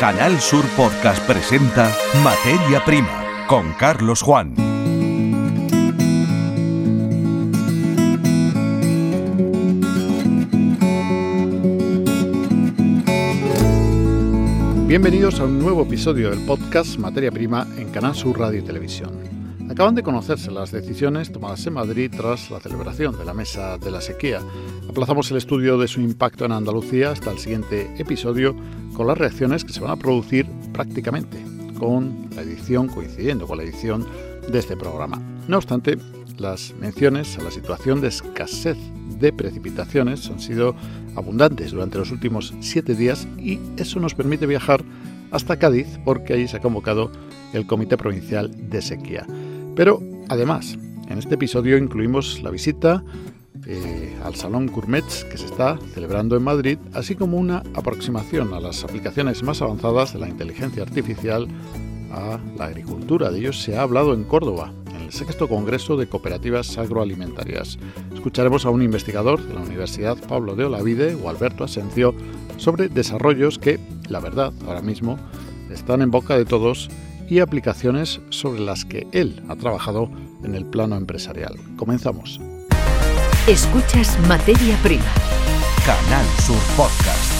Canal 0.00 0.40
Sur 0.40 0.64
Podcast 0.78 1.22
presenta 1.26 1.94
Materia 2.24 2.82
Prima 2.86 3.46
con 3.46 3.74
Carlos 3.74 4.22
Juan. 4.22 4.54
Bienvenidos 14.86 15.38
a 15.38 15.44
un 15.44 15.58
nuevo 15.58 15.82
episodio 15.82 16.30
del 16.30 16.46
podcast 16.46 16.98
Materia 16.98 17.30
Prima 17.30 17.66
en 17.76 17.90
Canal 17.90 18.14
Sur 18.14 18.38
Radio 18.38 18.60
y 18.60 18.62
Televisión. 18.62 19.10
Acaban 19.68 19.94
de 19.94 20.02
conocerse 20.02 20.50
las 20.50 20.72
decisiones 20.72 21.30
tomadas 21.30 21.66
en 21.66 21.74
Madrid 21.74 22.10
tras 22.10 22.50
la 22.50 22.58
celebración 22.58 23.18
de 23.18 23.26
la 23.26 23.34
Mesa 23.34 23.76
de 23.76 23.90
la 23.90 24.00
Sequía. 24.00 24.40
Aplazamos 24.88 25.30
el 25.30 25.36
estudio 25.36 25.76
de 25.76 25.88
su 25.88 26.00
impacto 26.00 26.46
en 26.46 26.52
Andalucía 26.52 27.10
hasta 27.10 27.30
el 27.30 27.38
siguiente 27.38 27.94
episodio 27.98 28.56
con 29.00 29.06
las 29.06 29.16
reacciones 29.16 29.64
que 29.64 29.72
se 29.72 29.80
van 29.80 29.92
a 29.92 29.96
producir 29.96 30.44
prácticamente 30.74 31.42
con 31.78 32.28
la 32.36 32.42
edición, 32.42 32.86
coincidiendo 32.86 33.46
con 33.46 33.56
la 33.56 33.64
edición 33.64 34.06
de 34.52 34.58
este 34.58 34.76
programa. 34.76 35.18
No 35.48 35.56
obstante, 35.56 35.96
las 36.36 36.74
menciones 36.78 37.38
a 37.38 37.42
la 37.42 37.50
situación 37.50 38.02
de 38.02 38.08
escasez 38.08 38.76
de 39.18 39.32
precipitaciones 39.32 40.28
han 40.28 40.38
sido 40.38 40.76
abundantes 41.16 41.70
durante 41.70 41.96
los 41.96 42.10
últimos 42.10 42.52
siete 42.60 42.94
días 42.94 43.26
y 43.38 43.58
eso 43.78 44.00
nos 44.00 44.14
permite 44.14 44.44
viajar 44.44 44.84
hasta 45.30 45.58
Cádiz 45.58 45.98
porque 46.04 46.34
ahí 46.34 46.46
se 46.46 46.58
ha 46.58 46.60
convocado 46.60 47.10
el 47.54 47.66
Comité 47.66 47.96
Provincial 47.96 48.50
de 48.68 48.82
Sequía. 48.82 49.26
Pero 49.76 50.02
además, 50.28 50.76
en 51.08 51.16
este 51.16 51.36
episodio 51.36 51.78
incluimos 51.78 52.42
la 52.42 52.50
visita 52.50 53.02
eh, 53.72 54.18
al 54.24 54.34
Salón 54.34 54.66
Gourmets 54.66 55.24
que 55.24 55.38
se 55.38 55.46
está 55.46 55.78
celebrando 55.94 56.36
en 56.36 56.42
Madrid, 56.42 56.76
así 56.92 57.14
como 57.14 57.36
una 57.36 57.62
aproximación 57.74 58.52
a 58.52 58.58
las 58.58 58.82
aplicaciones 58.82 59.44
más 59.44 59.62
avanzadas 59.62 60.12
de 60.12 60.18
la 60.18 60.28
inteligencia 60.28 60.82
artificial 60.82 61.46
a 62.10 62.40
la 62.58 62.64
agricultura. 62.64 63.30
De 63.30 63.38
ello 63.38 63.52
se 63.52 63.76
ha 63.76 63.82
hablado 63.82 64.12
en 64.12 64.24
Córdoba, 64.24 64.72
en 64.92 65.02
el 65.02 65.12
sexto 65.12 65.48
Congreso 65.48 65.96
de 65.96 66.08
Cooperativas 66.08 66.78
Agroalimentarias. 66.78 67.78
Escucharemos 68.12 68.66
a 68.66 68.70
un 68.70 68.82
investigador 68.82 69.40
de 69.40 69.54
la 69.54 69.60
Universidad 69.60 70.18
Pablo 70.28 70.56
de 70.56 70.64
Olavide 70.64 71.14
o 71.14 71.28
Alberto 71.28 71.62
Asencio 71.62 72.12
sobre 72.56 72.88
desarrollos 72.88 73.60
que, 73.60 73.78
la 74.08 74.18
verdad, 74.18 74.52
ahora 74.66 74.82
mismo 74.82 75.16
están 75.70 76.02
en 76.02 76.10
boca 76.10 76.36
de 76.36 76.44
todos 76.44 76.90
y 77.28 77.38
aplicaciones 77.38 78.20
sobre 78.30 78.62
las 78.62 78.84
que 78.84 79.06
él 79.12 79.44
ha 79.48 79.54
trabajado 79.54 80.10
en 80.42 80.56
el 80.56 80.66
plano 80.66 80.96
empresarial. 80.96 81.54
Comenzamos. 81.76 82.40
Escuchas 83.50 84.16
Materia 84.28 84.78
Prima. 84.80 85.02
Canal 85.84 86.24
Sur 86.38 86.56
Podcast. 86.76 87.32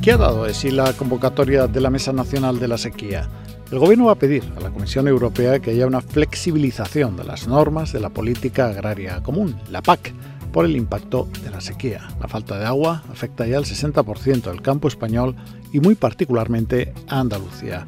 ¿Qué 0.00 0.12
ha 0.12 0.16
dado 0.16 0.44
de 0.44 0.54
sí 0.54 0.70
la 0.70 0.92
convocatoria 0.92 1.66
de 1.66 1.80
la 1.80 1.90
Mesa 1.90 2.12
Nacional 2.12 2.60
de 2.60 2.68
la 2.68 2.78
Sequía? 2.78 3.28
El 3.72 3.80
Gobierno 3.80 4.04
va 4.04 4.12
a 4.12 4.14
pedir 4.14 4.44
a 4.56 4.60
la 4.60 4.70
Comisión 4.70 5.08
Europea 5.08 5.58
que 5.58 5.72
haya 5.72 5.88
una 5.88 6.00
flexibilización 6.00 7.16
de 7.16 7.24
las 7.24 7.48
normas 7.48 7.92
de 7.92 7.98
la 7.98 8.10
política 8.10 8.68
agraria 8.68 9.20
común, 9.24 9.56
la 9.72 9.82
PAC, 9.82 10.12
por 10.56 10.64
el 10.64 10.74
impacto 10.74 11.28
de 11.44 11.50
la 11.50 11.60
sequía. 11.60 12.08
La 12.18 12.28
falta 12.28 12.58
de 12.58 12.64
agua 12.64 13.02
afecta 13.12 13.46
ya 13.46 13.58
al 13.58 13.66
60% 13.66 14.44
del 14.44 14.62
campo 14.62 14.88
español 14.88 15.36
y 15.70 15.80
muy 15.80 15.96
particularmente 15.96 16.94
a 17.08 17.20
Andalucía. 17.20 17.86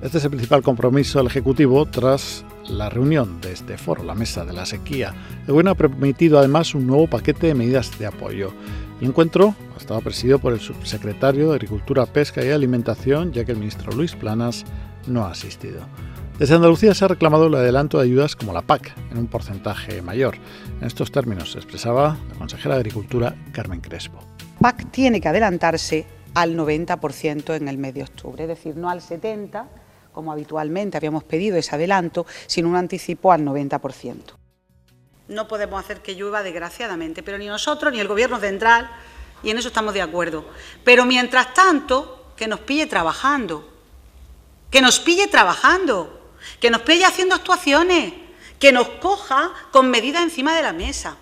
Este 0.00 0.16
es 0.16 0.24
el 0.24 0.30
principal 0.30 0.62
compromiso 0.62 1.18
del 1.18 1.26
Ejecutivo 1.26 1.84
tras 1.84 2.42
la 2.70 2.88
reunión 2.88 3.42
de 3.42 3.52
este 3.52 3.76
foro, 3.76 4.02
la 4.02 4.14
Mesa 4.14 4.46
de 4.46 4.54
la 4.54 4.64
Sequía. 4.64 5.14
El 5.42 5.48
Gobierno 5.48 5.72
ha 5.72 5.74
permitido 5.74 6.38
además 6.38 6.74
un 6.74 6.86
nuevo 6.86 7.06
paquete 7.06 7.48
de 7.48 7.54
medidas 7.54 7.98
de 7.98 8.06
apoyo. 8.06 8.50
El 9.02 9.08
encuentro 9.08 9.54
estaba 9.78 10.00
presidido 10.00 10.38
por 10.38 10.54
el 10.54 10.60
subsecretario 10.60 11.50
de 11.50 11.56
Agricultura, 11.56 12.06
Pesca 12.06 12.42
y 12.42 12.48
Alimentación, 12.48 13.30
ya 13.32 13.44
que 13.44 13.52
el 13.52 13.58
ministro 13.58 13.92
Luis 13.92 14.16
Planas 14.16 14.64
no 15.06 15.26
ha 15.26 15.32
asistido. 15.32 15.82
Desde 16.38 16.54
Andalucía 16.54 16.92
se 16.92 17.02
ha 17.02 17.08
reclamado 17.08 17.46
el 17.46 17.54
adelanto 17.54 17.96
de 17.96 18.04
ayudas 18.04 18.36
como 18.36 18.52
la 18.52 18.60
PAC, 18.60 18.94
en 19.10 19.16
un 19.16 19.26
porcentaje 19.26 20.02
mayor. 20.02 20.36
En 20.82 20.86
estos 20.86 21.10
términos 21.10 21.52
se 21.52 21.58
expresaba 21.58 22.18
la 22.28 22.34
consejera 22.34 22.74
de 22.74 22.80
Agricultura, 22.80 23.34
Carmen 23.52 23.80
Crespo. 23.80 24.22
PAC 24.60 24.90
tiene 24.90 25.18
que 25.18 25.28
adelantarse 25.28 26.06
al 26.34 26.54
90% 26.54 27.56
en 27.56 27.68
el 27.68 27.78
mes 27.78 27.94
de 27.94 28.02
octubre, 28.02 28.44
es 28.44 28.48
decir, 28.48 28.76
no 28.76 28.90
al 28.90 29.00
70%, 29.00 29.64
como 30.12 30.30
habitualmente 30.30 30.98
habíamos 30.98 31.24
pedido 31.24 31.56
ese 31.56 31.74
adelanto, 31.74 32.26
sino 32.46 32.68
un 32.68 32.76
anticipo 32.76 33.32
al 33.32 33.40
90%. 33.40 34.34
No 35.28 35.48
podemos 35.48 35.82
hacer 35.82 36.02
que 36.02 36.16
llueva, 36.16 36.42
desgraciadamente, 36.42 37.22
pero 37.22 37.38
ni 37.38 37.46
nosotros 37.46 37.94
ni 37.94 38.00
el 38.00 38.08
Gobierno 38.08 38.38
central, 38.38 38.90
y 39.42 39.48
en 39.48 39.56
eso 39.56 39.68
estamos 39.68 39.94
de 39.94 40.02
acuerdo. 40.02 40.44
Pero 40.84 41.06
mientras 41.06 41.54
tanto, 41.54 42.32
que 42.36 42.46
nos 42.46 42.60
pille 42.60 42.86
trabajando, 42.86 43.66
que 44.70 44.82
nos 44.82 45.00
pille 45.00 45.28
trabajando, 45.28 46.25
que 46.60 46.70
nos 46.70 46.82
pille 46.82 47.04
haciendo 47.04 47.34
actuaciones, 47.34 48.12
que 48.58 48.72
nos 48.72 48.88
coja 48.88 49.52
con 49.72 49.90
medidas 49.90 50.22
encima 50.22 50.56
de 50.56 50.62
la 50.62 50.72
mesa. 50.72 51.16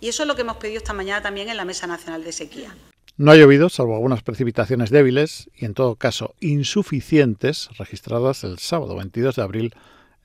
Y 0.00 0.08
eso 0.08 0.22
es 0.22 0.26
lo 0.26 0.34
que 0.34 0.42
hemos 0.42 0.56
pedido 0.56 0.78
esta 0.78 0.92
mañana 0.92 1.22
también 1.22 1.48
en 1.48 1.56
la 1.56 1.64
Mesa 1.64 1.86
Nacional 1.86 2.24
de 2.24 2.32
Sequía. 2.32 2.74
No 3.16 3.30
ha 3.30 3.36
llovido, 3.36 3.68
salvo 3.68 3.94
algunas 3.94 4.22
precipitaciones 4.22 4.90
débiles 4.90 5.50
y, 5.54 5.64
en 5.64 5.74
todo 5.74 5.96
caso, 5.96 6.34
insuficientes, 6.40 7.68
registradas 7.78 8.42
el 8.42 8.58
sábado 8.58 8.96
22 8.96 9.36
de 9.36 9.42
abril 9.42 9.74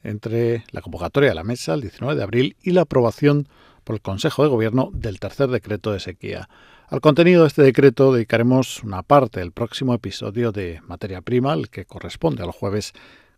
entre 0.04 0.64
la 0.72 0.82
convocatoria 0.82 1.30
de 1.30 1.36
la 1.36 1.44
mesa 1.44 1.74
el 1.74 1.82
19 1.82 2.16
de 2.16 2.24
abril 2.24 2.56
y 2.64 2.72
la 2.72 2.82
aprobación 2.82 3.50
por 3.84 3.96
el 3.96 4.02
Consejo 4.02 4.44
de 4.44 4.50
Gobierno 4.50 4.90
del 4.94 5.20
tercer 5.20 5.50
decreto 5.50 5.92
de 5.92 6.00
sequía. 6.00 6.50
Al 6.90 7.02
contenido 7.02 7.42
de 7.42 7.50
este 7.50 7.64
decreto 7.64 8.14
dedicaremos 8.14 8.82
una 8.84 9.04
parte 9.04 9.42
del 9.42 9.52
próximo 9.52 9.94
episodio 9.94 10.54
de 10.54 10.80
Materia 10.88 11.22
Prima, 11.22 11.54
el 11.54 11.70
que 11.70 11.86
corresponde 11.86 12.44
al 12.44 12.52
jueves 12.52 12.94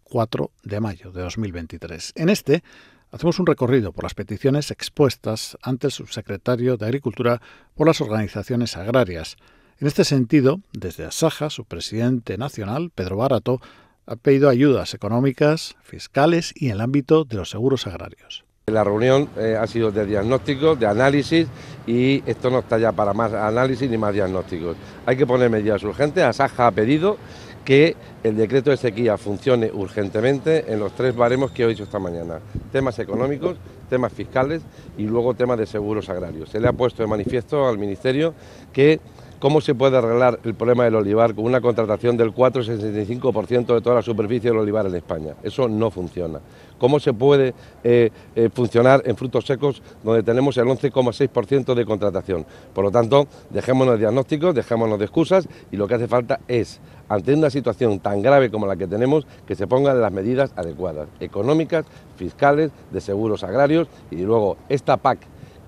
4 0.09 0.51
de 0.63 0.79
mayo 0.79 1.11
de 1.11 1.21
2023. 1.21 2.13
En 2.15 2.29
este 2.29 2.63
hacemos 3.11 3.39
un 3.39 3.45
recorrido 3.45 3.91
por 3.91 4.03
las 4.03 4.13
peticiones 4.13 4.71
expuestas 4.71 5.57
ante 5.61 5.87
el 5.87 5.93
subsecretario 5.93 6.77
de 6.77 6.85
Agricultura 6.85 7.41
por 7.75 7.87
las 7.87 8.01
organizaciones 8.01 8.75
agrarias. 8.75 9.37
En 9.79 9.87
este 9.87 10.03
sentido, 10.03 10.59
desde 10.73 11.05
Asaja, 11.05 11.49
su 11.49 11.63
presidente 11.63 12.37
nacional, 12.37 12.91
Pedro 12.93 13.17
Barato, 13.17 13.61
ha 14.05 14.15
pedido 14.15 14.49
ayudas 14.49 14.93
económicas, 14.93 15.75
fiscales 15.83 16.51
y 16.55 16.67
en 16.67 16.73
el 16.73 16.81
ámbito 16.81 17.23
de 17.23 17.37
los 17.37 17.49
seguros 17.49 17.87
agrarios. 17.87 18.43
La 18.67 18.83
reunión 18.83 19.29
eh, 19.37 19.57
ha 19.59 19.65
sido 19.67 19.91
de 19.91 20.05
diagnóstico, 20.05 20.75
de 20.75 20.85
análisis 20.85 21.47
y 21.87 22.23
esto 22.25 22.49
no 22.49 22.59
está 22.59 22.77
ya 22.77 22.91
para 22.91 23.13
más 23.13 23.33
análisis 23.33 23.89
ni 23.89 23.97
más 23.97 24.13
diagnósticos. 24.13 24.77
Hay 25.05 25.17
que 25.17 25.25
poner 25.25 25.49
medidas 25.49 25.83
urgentes. 25.83 26.23
Asaja 26.23 26.67
ha 26.67 26.71
pedido 26.71 27.17
que 27.65 27.95
el 28.23 28.35
decreto 28.35 28.71
de 28.71 28.77
sequía 28.77 29.17
funcione 29.17 29.71
urgentemente 29.71 30.71
en 30.71 30.79
los 30.79 30.93
tres 30.93 31.15
baremos 31.15 31.51
que 31.51 31.63
he 31.63 31.67
dicho 31.67 31.83
esta 31.83 31.99
mañana. 31.99 32.39
Temas 32.71 32.99
económicos, 32.99 33.57
temas 33.89 34.13
fiscales 34.13 34.61
y 34.97 35.03
luego 35.03 35.33
temas 35.33 35.57
de 35.57 35.65
seguros 35.65 36.09
agrarios. 36.09 36.49
Se 36.49 36.59
le 36.59 36.67
ha 36.67 36.73
puesto 36.73 37.03
de 37.03 37.07
manifiesto 37.07 37.67
al 37.67 37.77
Ministerio 37.77 38.33
que 38.73 38.99
¿Cómo 39.39 39.61
se 39.61 39.73
puede 39.73 39.97
arreglar 39.97 40.38
el 40.44 40.53
problema 40.53 40.83
del 40.83 40.95
olivar 40.95 41.33
con 41.33 41.45
una 41.45 41.61
contratación 41.61 42.17
del 42.17 42.33
4,65% 42.33 43.73
de 43.73 43.79
toda 43.79 43.95
la 43.95 44.01
superficie 44.01 44.50
del 44.50 44.59
olivar 44.59 44.85
en 44.85 44.95
España? 44.95 45.35
Eso 45.41 45.69
no 45.69 45.89
funciona. 45.89 46.41
¿Cómo 46.77 47.00
se 47.00 47.13
puede 47.13 47.53
eh, 47.81 48.09
eh, 48.35 48.50
funcionar 48.53 49.01
en 49.05 49.16
frutos 49.16 49.45
secos 49.45 49.81
donde 50.03 50.23
tenemos 50.23 50.57
el 50.57 50.66
11,6% 50.66 51.73
de 51.73 51.85
contratación? 51.85 52.45
Por 52.73 52.83
lo 52.83 52.91
tanto, 52.91 53.27
dejémonos 53.50 53.94
de 53.94 54.00
diagnósticos, 54.00 54.53
dejémonos 54.53 55.00
de 55.00 55.05
excusas 55.05 55.47
y 55.71 55.77
lo 55.77 55.88
que 55.88 55.94
hace 55.94 56.09
falta 56.09 56.41
es, 56.50 56.81
ante 57.07 57.33
una 57.33 57.50
situación 57.50 58.00
tan 58.01 58.21
grave 58.21 58.51
como 58.51 58.67
la 58.67 58.75
que 58.75 58.88
tenemos, 58.88 59.25
que 59.47 59.56
se 59.56 59.67
pongan 59.67 60.01
las 60.01 60.12
medidas 60.12 60.51
adecuadas, 60.57 61.07
económicas, 61.21 61.86
fiscales, 62.18 62.71
de 62.91 63.00
seguros 63.00 63.45
agrarios 63.45 63.88
y 64.12 64.18
luego 64.18 64.57
esta 64.68 64.97
PAC 64.97 65.19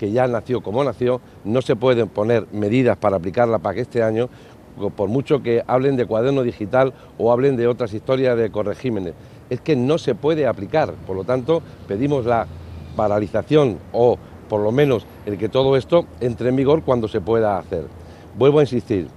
que 0.01 0.12
ya 0.12 0.25
nació 0.27 0.63
como 0.63 0.83
nació, 0.83 1.21
no 1.45 1.62
se 1.62 1.75
pueden 1.75 2.09
poner 2.09 2.48
medidas 2.51 2.98
para 2.98 3.18
aplicar 3.18 3.48
la 3.48 3.59
PAC 3.59 3.77
este 3.77 4.01
año, 4.01 4.30
por 4.95 5.09
mucho 5.09 5.44
que 5.44 5.63
hablen 5.68 5.95
de 5.95 6.07
cuaderno 6.07 6.42
digital 6.42 6.95
o 7.19 7.31
hablen 7.31 7.56
de 7.56 7.68
otras 7.68 7.94
historias 7.94 8.36
de 8.36 8.50
corregímenes. 8.50 9.13
Es 9.51 9.62
que 9.62 9.75
no 9.75 10.00
se 10.00 10.15
puede 10.15 10.48
aplicar, 10.48 10.92
por 11.06 11.15
lo 11.15 11.24
tanto 11.24 11.62
pedimos 11.88 12.25
la 12.25 12.48
paralización 12.95 13.77
o 13.94 14.18
por 14.50 14.62
lo 14.62 14.71
menos 14.71 15.06
el 15.27 15.38
que 15.38 15.50
todo 15.50 15.77
esto 15.77 16.07
entre 16.19 16.50
en 16.50 16.56
vigor 16.56 16.81
cuando 16.81 17.07
se 17.07 17.21
pueda 17.21 17.59
hacer. 17.59 17.83
Vuelvo 18.36 18.57
a 18.57 18.63
insistir, 18.63 19.07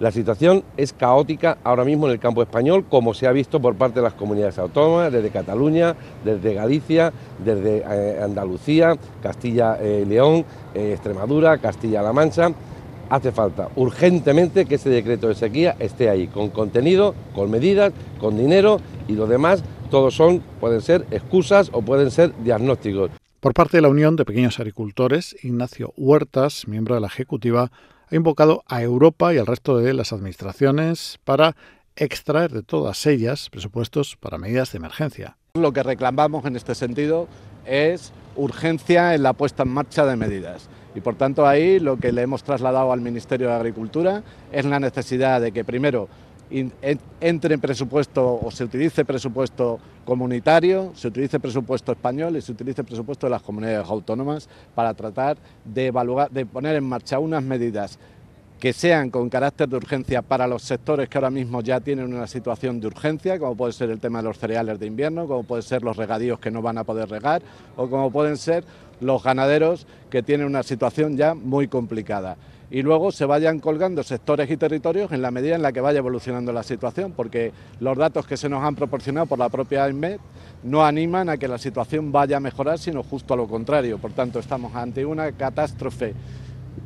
la 0.00 0.10
situación 0.10 0.64
es 0.78 0.94
caótica 0.94 1.58
ahora 1.62 1.84
mismo 1.84 2.06
en 2.06 2.12
el 2.12 2.18
campo 2.18 2.42
español, 2.42 2.86
como 2.88 3.12
se 3.12 3.26
ha 3.26 3.32
visto 3.32 3.60
por 3.60 3.74
parte 3.76 4.00
de 4.00 4.04
las 4.04 4.14
comunidades 4.14 4.58
autónomas, 4.58 5.12
desde 5.12 5.28
Cataluña, 5.28 5.94
desde 6.24 6.54
Galicia, 6.54 7.12
desde 7.44 7.84
eh, 7.86 8.18
Andalucía, 8.22 8.96
Castilla-León, 9.22 10.46
eh, 10.74 10.92
Extremadura, 10.94 11.58
Castilla-La 11.58 12.14
Mancha. 12.14 12.50
hace 13.10 13.30
falta 13.30 13.68
urgentemente 13.76 14.64
que 14.64 14.76
ese 14.76 14.88
decreto 14.88 15.28
de 15.28 15.34
sequía 15.34 15.76
esté 15.78 16.08
ahí, 16.08 16.28
con 16.28 16.48
contenido, 16.48 17.14
con 17.34 17.50
medidas, 17.50 17.92
con 18.18 18.38
dinero 18.38 18.80
y 19.06 19.12
lo 19.12 19.26
demás, 19.26 19.62
todos 19.90 20.14
son, 20.14 20.40
pueden 20.60 20.80
ser 20.80 21.04
excusas 21.10 21.68
o 21.74 21.82
pueden 21.82 22.10
ser 22.10 22.32
diagnósticos. 22.42 23.10
Por 23.40 23.52
parte 23.52 23.76
de 23.76 23.82
la 23.82 23.88
Unión 23.88 24.16
de 24.16 24.24
Pequeños 24.24 24.60
Agricultores, 24.60 25.36
Ignacio 25.42 25.92
Huertas, 25.98 26.66
miembro 26.68 26.94
de 26.94 27.02
la 27.02 27.08
Ejecutiva, 27.08 27.70
ha 28.10 28.16
invocado 28.16 28.64
a 28.66 28.82
Europa 28.82 29.32
y 29.32 29.38
al 29.38 29.46
resto 29.46 29.78
de 29.78 29.94
las 29.94 30.12
administraciones 30.12 31.18
para 31.24 31.54
extraer 31.96 32.50
de 32.50 32.62
todas 32.62 33.06
ellas 33.06 33.48
presupuestos 33.50 34.16
para 34.16 34.38
medidas 34.38 34.72
de 34.72 34.78
emergencia. 34.78 35.36
Lo 35.54 35.72
que 35.72 35.82
reclamamos 35.82 36.44
en 36.44 36.56
este 36.56 36.74
sentido 36.74 37.28
es 37.66 38.12
urgencia 38.36 39.14
en 39.14 39.22
la 39.22 39.32
puesta 39.32 39.62
en 39.62 39.70
marcha 39.70 40.06
de 40.06 40.16
medidas. 40.16 40.68
Y 40.94 41.00
por 41.00 41.14
tanto 41.14 41.46
ahí 41.46 41.78
lo 41.78 41.98
que 41.98 42.12
le 42.12 42.22
hemos 42.22 42.42
trasladado 42.42 42.92
al 42.92 43.00
Ministerio 43.00 43.48
de 43.48 43.54
Agricultura 43.54 44.22
es 44.50 44.64
la 44.64 44.80
necesidad 44.80 45.40
de 45.40 45.52
que 45.52 45.64
primero 45.64 46.08
entre 46.50 47.54
en 47.54 47.60
presupuesto 47.60 48.40
o 48.42 48.50
se 48.50 48.64
utilice 48.64 49.04
presupuesto 49.04 49.78
comunitario, 50.04 50.92
se 50.94 51.08
utilice 51.08 51.38
presupuesto 51.38 51.92
español 51.92 52.36
y 52.36 52.40
se 52.40 52.52
utilice 52.52 52.82
presupuesto 52.82 53.26
de 53.26 53.30
las 53.30 53.42
comunidades 53.42 53.88
autónomas 53.88 54.48
para 54.74 54.92
tratar 54.94 55.36
de, 55.64 55.86
evaluar, 55.86 56.30
de 56.30 56.46
poner 56.46 56.76
en 56.76 56.84
marcha 56.84 57.18
unas 57.18 57.42
medidas 57.42 57.98
que 58.60 58.74
sean 58.74 59.08
con 59.08 59.30
carácter 59.30 59.70
de 59.70 59.76
urgencia 59.78 60.20
para 60.20 60.46
los 60.46 60.62
sectores 60.62 61.08
que 61.08 61.16
ahora 61.16 61.30
mismo 61.30 61.62
ya 61.62 61.80
tienen 61.80 62.12
una 62.12 62.26
situación 62.26 62.78
de 62.78 62.88
urgencia, 62.88 63.38
como 63.38 63.56
puede 63.56 63.72
ser 63.72 63.88
el 63.88 63.98
tema 63.98 64.18
de 64.18 64.28
los 64.28 64.38
cereales 64.38 64.78
de 64.78 64.86
invierno, 64.86 65.26
como 65.26 65.44
pueden 65.44 65.62
ser 65.62 65.82
los 65.82 65.96
regadíos 65.96 66.38
que 66.38 66.50
no 66.50 66.60
van 66.60 66.76
a 66.76 66.84
poder 66.84 67.08
regar, 67.08 67.40
o 67.76 67.88
como 67.88 68.10
pueden 68.10 68.36
ser 68.36 68.62
los 69.00 69.22
ganaderos 69.22 69.86
que 70.10 70.22
tienen 70.22 70.46
una 70.46 70.62
situación 70.62 71.16
ya 71.16 71.34
muy 71.34 71.68
complicada. 71.68 72.36
Y 72.70 72.82
luego 72.82 73.10
se 73.12 73.24
vayan 73.24 73.60
colgando 73.60 74.02
sectores 74.02 74.50
y 74.50 74.58
territorios 74.58 75.10
en 75.10 75.22
la 75.22 75.30
medida 75.30 75.56
en 75.56 75.62
la 75.62 75.72
que 75.72 75.80
vaya 75.80 75.98
evolucionando 75.98 76.52
la 76.52 76.62
situación, 76.62 77.12
porque 77.16 77.52
los 77.80 77.96
datos 77.96 78.26
que 78.26 78.36
se 78.36 78.50
nos 78.50 78.62
han 78.62 78.76
proporcionado 78.76 79.24
por 79.24 79.38
la 79.38 79.48
propia 79.48 79.84
AIMED 79.84 80.18
no 80.64 80.84
animan 80.84 81.30
a 81.30 81.38
que 81.38 81.48
la 81.48 81.56
situación 81.56 82.12
vaya 82.12 82.36
a 82.36 82.40
mejorar, 82.40 82.78
sino 82.78 83.02
justo 83.02 83.32
a 83.32 83.38
lo 83.38 83.48
contrario. 83.48 83.96
Por 83.96 84.12
tanto, 84.12 84.38
estamos 84.38 84.76
ante 84.76 85.04
una 85.06 85.32
catástrofe 85.32 86.14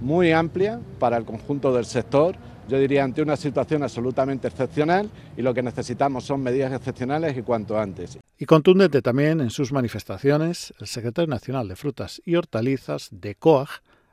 muy 0.04 0.32
amplia 0.32 0.80
para 0.98 1.16
el 1.16 1.24
conjunto 1.24 1.74
del 1.74 1.86
sector. 1.86 2.36
Yo 2.68 2.78
diría 2.78 3.04
ante 3.04 3.22
una 3.22 3.36
situación 3.36 3.82
absolutamente 3.82 4.48
excepcional 4.48 5.10
y 5.36 5.42
lo 5.42 5.52
que 5.54 5.62
necesitamos 5.62 6.24
son 6.24 6.42
medidas 6.42 6.72
excepcionales 6.72 7.36
y 7.36 7.42
cuanto 7.42 7.78
antes. 7.78 8.18
Y 8.38 8.44
contundente 8.44 9.02
también 9.02 9.40
en 9.40 9.50
sus 9.50 9.72
manifestaciones 9.72 10.74
el 10.78 10.86
secretario 10.86 11.28
nacional 11.28 11.68
de 11.68 11.76
Frutas 11.76 12.20
y 12.24 12.36
Hortalizas 12.36 13.08
de 13.10 13.34
COAG, 13.34 13.68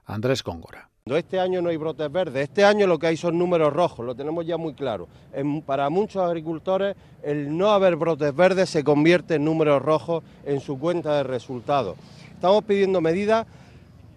Andrés 0.06 0.44
Góngora. 0.44 0.90
Este 1.06 1.40
año 1.40 1.62
no 1.62 1.70
hay 1.70 1.78
brotes 1.78 2.12
verdes, 2.12 2.44
este 2.44 2.64
año 2.64 2.88
lo 2.88 3.00
que 3.00 3.08
hay 3.08 3.18
son 3.18 3.38
números 3.38 3.74
rojos, 3.74 4.06
lo 4.06 4.16
tenemos 4.16 4.46
ya 4.46 4.56
muy 4.56 4.74
claro. 4.74 5.10
para 5.66 5.90
muchos 5.90 6.22
agricultores 6.22 6.96
el 7.24 7.58
no 7.58 7.72
haber 7.72 7.96
brotes 7.96 8.34
verdes 8.36 8.70
se 8.70 8.84
convierte 8.84 9.36
en 9.36 9.44
números 9.46 9.82
rojos 9.82 10.24
en 10.46 10.62
su 10.62 10.80
cuenta 10.80 11.18
de 11.18 11.24
resultados. 11.24 11.98
Estamos 12.34 12.64
pidiendo 12.64 13.02
medidas 13.02 13.46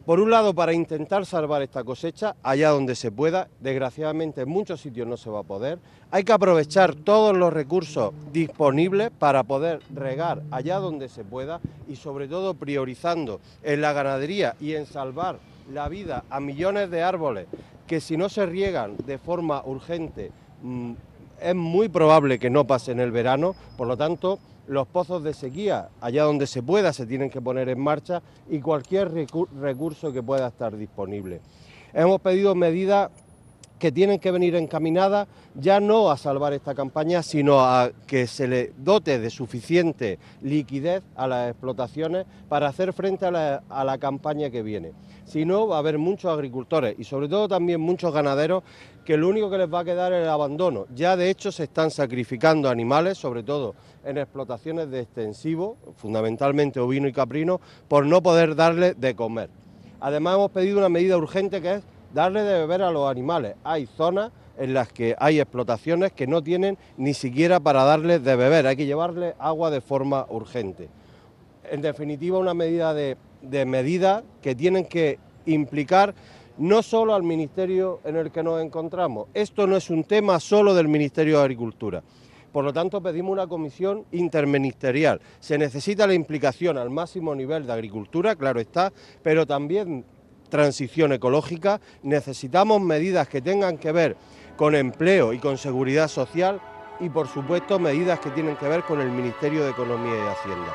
por 0.07 0.21
un 0.21 0.31
lado, 0.31 0.55
para 0.55 0.75
intentar 0.75 1.25
salvar 1.25 1.63
esta 1.63 1.83
cosecha 1.83 2.37
allá 2.43 2.71
donde 2.71 2.95
se 2.95 3.11
pueda, 3.11 3.49
desgraciadamente 3.61 4.43
en 4.43 4.49
muchos 4.49 4.81
sitios 4.81 5.09
no 5.09 5.17
se 5.17 5.31
va 5.31 5.41
a 5.41 5.45
poder. 5.45 5.79
Hay 6.11 6.25
que 6.25 6.33
aprovechar 6.33 6.95
todos 6.95 7.35
los 7.35 7.53
recursos 7.53 8.13
disponibles 8.33 9.11
para 9.19 9.45
poder 9.45 9.81
regar 9.95 10.43
allá 10.51 10.79
donde 10.79 11.09
se 11.09 11.25
pueda 11.25 11.61
y 11.89 11.97
sobre 11.97 12.29
todo 12.29 12.55
priorizando 12.55 13.41
en 13.63 13.81
la 13.81 13.95
ganadería 13.95 14.57
y 14.61 14.75
en 14.75 14.85
salvar 14.87 15.39
la 15.73 15.89
vida 15.89 16.25
a 16.29 16.39
millones 16.39 16.91
de 16.91 17.03
árboles 17.03 17.47
que 17.87 18.01
si 18.01 18.17
no 18.17 18.29
se 18.29 18.45
riegan 18.45 18.97
de 19.07 19.17
forma 19.17 19.63
urgente 19.65 20.31
mm, 20.63 20.93
es 21.41 21.55
muy 21.55 21.89
probable 21.89 22.39
que 22.39 22.51
no 22.51 22.67
pasen 22.67 23.01
el 23.01 23.11
verano, 23.11 23.55
por 23.77 23.89
lo 23.89 23.97
tanto 23.97 24.39
los 24.67 24.87
pozos 24.87 25.23
de 25.23 25.35
sequía, 25.35 25.89
allá 26.01 26.25
donde 26.25 26.47
se 26.47 26.63
pueda, 26.63 26.93
se 26.93 27.07
tienen 27.07 27.31
que 27.31 27.41
poner 27.41 27.69
en 27.69 27.81
marcha 27.81 28.23
y 28.49 28.61
cualquier 28.61 29.13
recurso 29.61 30.13
que 30.13 30.23
pueda 30.23 30.49
estar 30.49 30.77
disponible. 30.77 31.41
Hemos 31.93 32.21
pedido 32.21 32.55
medidas 32.55 33.11
que 33.79 33.93
tienen 33.93 34.19
que 34.19 34.31
venir 34.31 34.55
encaminadas 34.55 35.29
ya 35.55 35.81
no 35.81 36.11
a 36.11 36.17
salvar 36.17 36.53
esta 36.53 36.75
campaña, 36.75 37.23
sino 37.23 37.61
a 37.61 37.91
que 38.07 38.27
se 38.27 38.49
le 38.49 38.73
dote 38.79 39.19
de 39.19 39.31
suficiente 39.31 40.19
liquidez 40.43 41.03
a 41.17 41.27
las 41.27 41.51
explotaciones 41.51 42.27
para 42.49 42.69
hacer 42.69 42.93
frente 42.93 43.27
a 43.27 43.31
la, 43.31 43.99
campaña 43.99 44.51
que 44.51 44.63
viene. 44.63 44.93
Si 45.25 45.45
no, 45.45 45.67
va 45.67 45.77
a 45.77 45.79
haber 45.79 45.99
muchos 45.99 46.33
agricultores 46.33 46.97
y 46.99 47.05
sobre 47.05 47.29
todo 47.29 47.49
también 47.49 47.81
muchos 47.81 48.13
ganaderos 48.13 48.63
que 49.05 49.17
lo 49.17 49.29
único 49.29 49.51
que 49.51 49.59
les 49.59 49.73
va 49.73 49.81
a 49.81 49.85
quedar 49.85 50.13
es 50.13 50.23
el 50.23 50.29
abandono. 50.29 50.87
Ya 50.95 51.17
de 51.17 51.31
hecho 51.31 51.53
se 51.53 51.65
están 51.65 51.91
sacrificando 51.91 52.69
animales, 52.69 53.19
sobre 53.19 53.43
todo 53.43 53.75
en 54.05 54.19
explotaciones 54.19 54.91
de 54.91 55.01
extensivo, 55.01 55.77
fundamentalmente 55.97 56.81
ovino 56.81 57.09
y 57.09 57.13
caprino, 57.13 57.61
por 57.89 58.07
no 58.07 58.23
poder 58.23 58.55
darle 58.55 58.95
de 58.95 59.15
comer. 59.15 59.51
Además 60.01 60.35
hemos 60.35 60.51
pedido 60.51 60.79
una 60.79 60.89
medida 60.91 61.17
urgente 61.17 61.63
que 61.63 61.75
es 61.77 61.83
darle 62.15 62.43
de 62.43 62.61
beber 62.61 62.83
a 62.83 62.91
los 62.91 63.11
animales. 63.11 63.57
Hay 63.65 63.87
zonas 63.87 64.31
en 64.57 64.73
las 64.73 64.91
que 64.91 65.17
hay 65.19 65.41
explotaciones 65.41 66.13
que 66.13 66.27
no 66.27 66.43
tienen 66.43 66.79
ni 66.97 67.13
siquiera 67.13 67.59
para 67.59 67.85
darles 67.85 68.23
de 68.23 68.37
beber, 68.37 68.67
hay 68.67 68.77
que 68.77 68.87
llevarles 68.87 69.35
agua 69.39 69.71
de 69.71 69.81
forma 69.81 70.27
urgente. 70.31 70.89
En 71.71 71.83
definitiva, 71.83 72.39
una 72.39 72.55
medida 72.55 72.95
de, 72.95 73.17
de 73.43 73.67
medidas 73.67 74.23
que 74.41 74.55
tienen 74.55 74.85
que 74.85 75.19
implicar 75.47 76.15
no 76.57 76.83
solo 76.83 77.15
al 77.15 77.25
ministerio 77.25 78.01
en 78.05 78.15
el 78.17 78.31
que 78.31 78.45
nos 78.45 78.63
encontramos. 78.63 79.27
Esto 79.35 79.67
no 79.67 79.77
es 79.77 79.91
un 79.91 80.05
tema 80.05 80.39
solo 80.39 80.73
del 80.73 80.87
Ministerio 80.87 81.39
de 81.39 81.43
Agricultura. 81.43 82.03
Por 82.53 82.65
lo 82.65 82.73
tanto, 82.73 83.03
pedimos 83.03 83.33
una 83.33 83.49
comisión 83.49 84.05
interministerial. 84.13 85.21
Se 85.41 85.59
necesita 85.59 86.07
la 86.07 86.15
implicación 86.15 86.79
al 86.79 86.91
máximo 86.91 87.35
nivel 87.35 87.67
de 87.67 87.73
agricultura, 87.73 88.37
claro 88.37 88.61
está, 88.61 88.93
pero 89.25 89.45
también 89.45 90.05
transición 90.55 91.13
ecológica. 91.13 91.81
Necesitamos 92.05 92.81
medidas 92.81 93.27
que 93.27 93.43
tengan 93.43 93.77
que 93.77 93.91
ver 93.91 94.17
con 94.57 94.77
empleo 94.77 95.33
y 95.33 95.41
con 95.41 95.59
seguridad 95.59 96.07
social 96.07 96.61
y, 97.01 97.09
por 97.09 97.27
supuesto, 97.27 97.81
medidas 97.81 98.21
que 98.21 98.31
tienen 98.31 98.55
que 98.55 98.69
ver 98.69 98.85
con 98.85 99.01
el 99.01 99.11
Ministerio 99.11 99.65
de 99.65 99.71
Economía 99.71 100.15
y 100.15 100.29
Hacienda. 100.31 100.73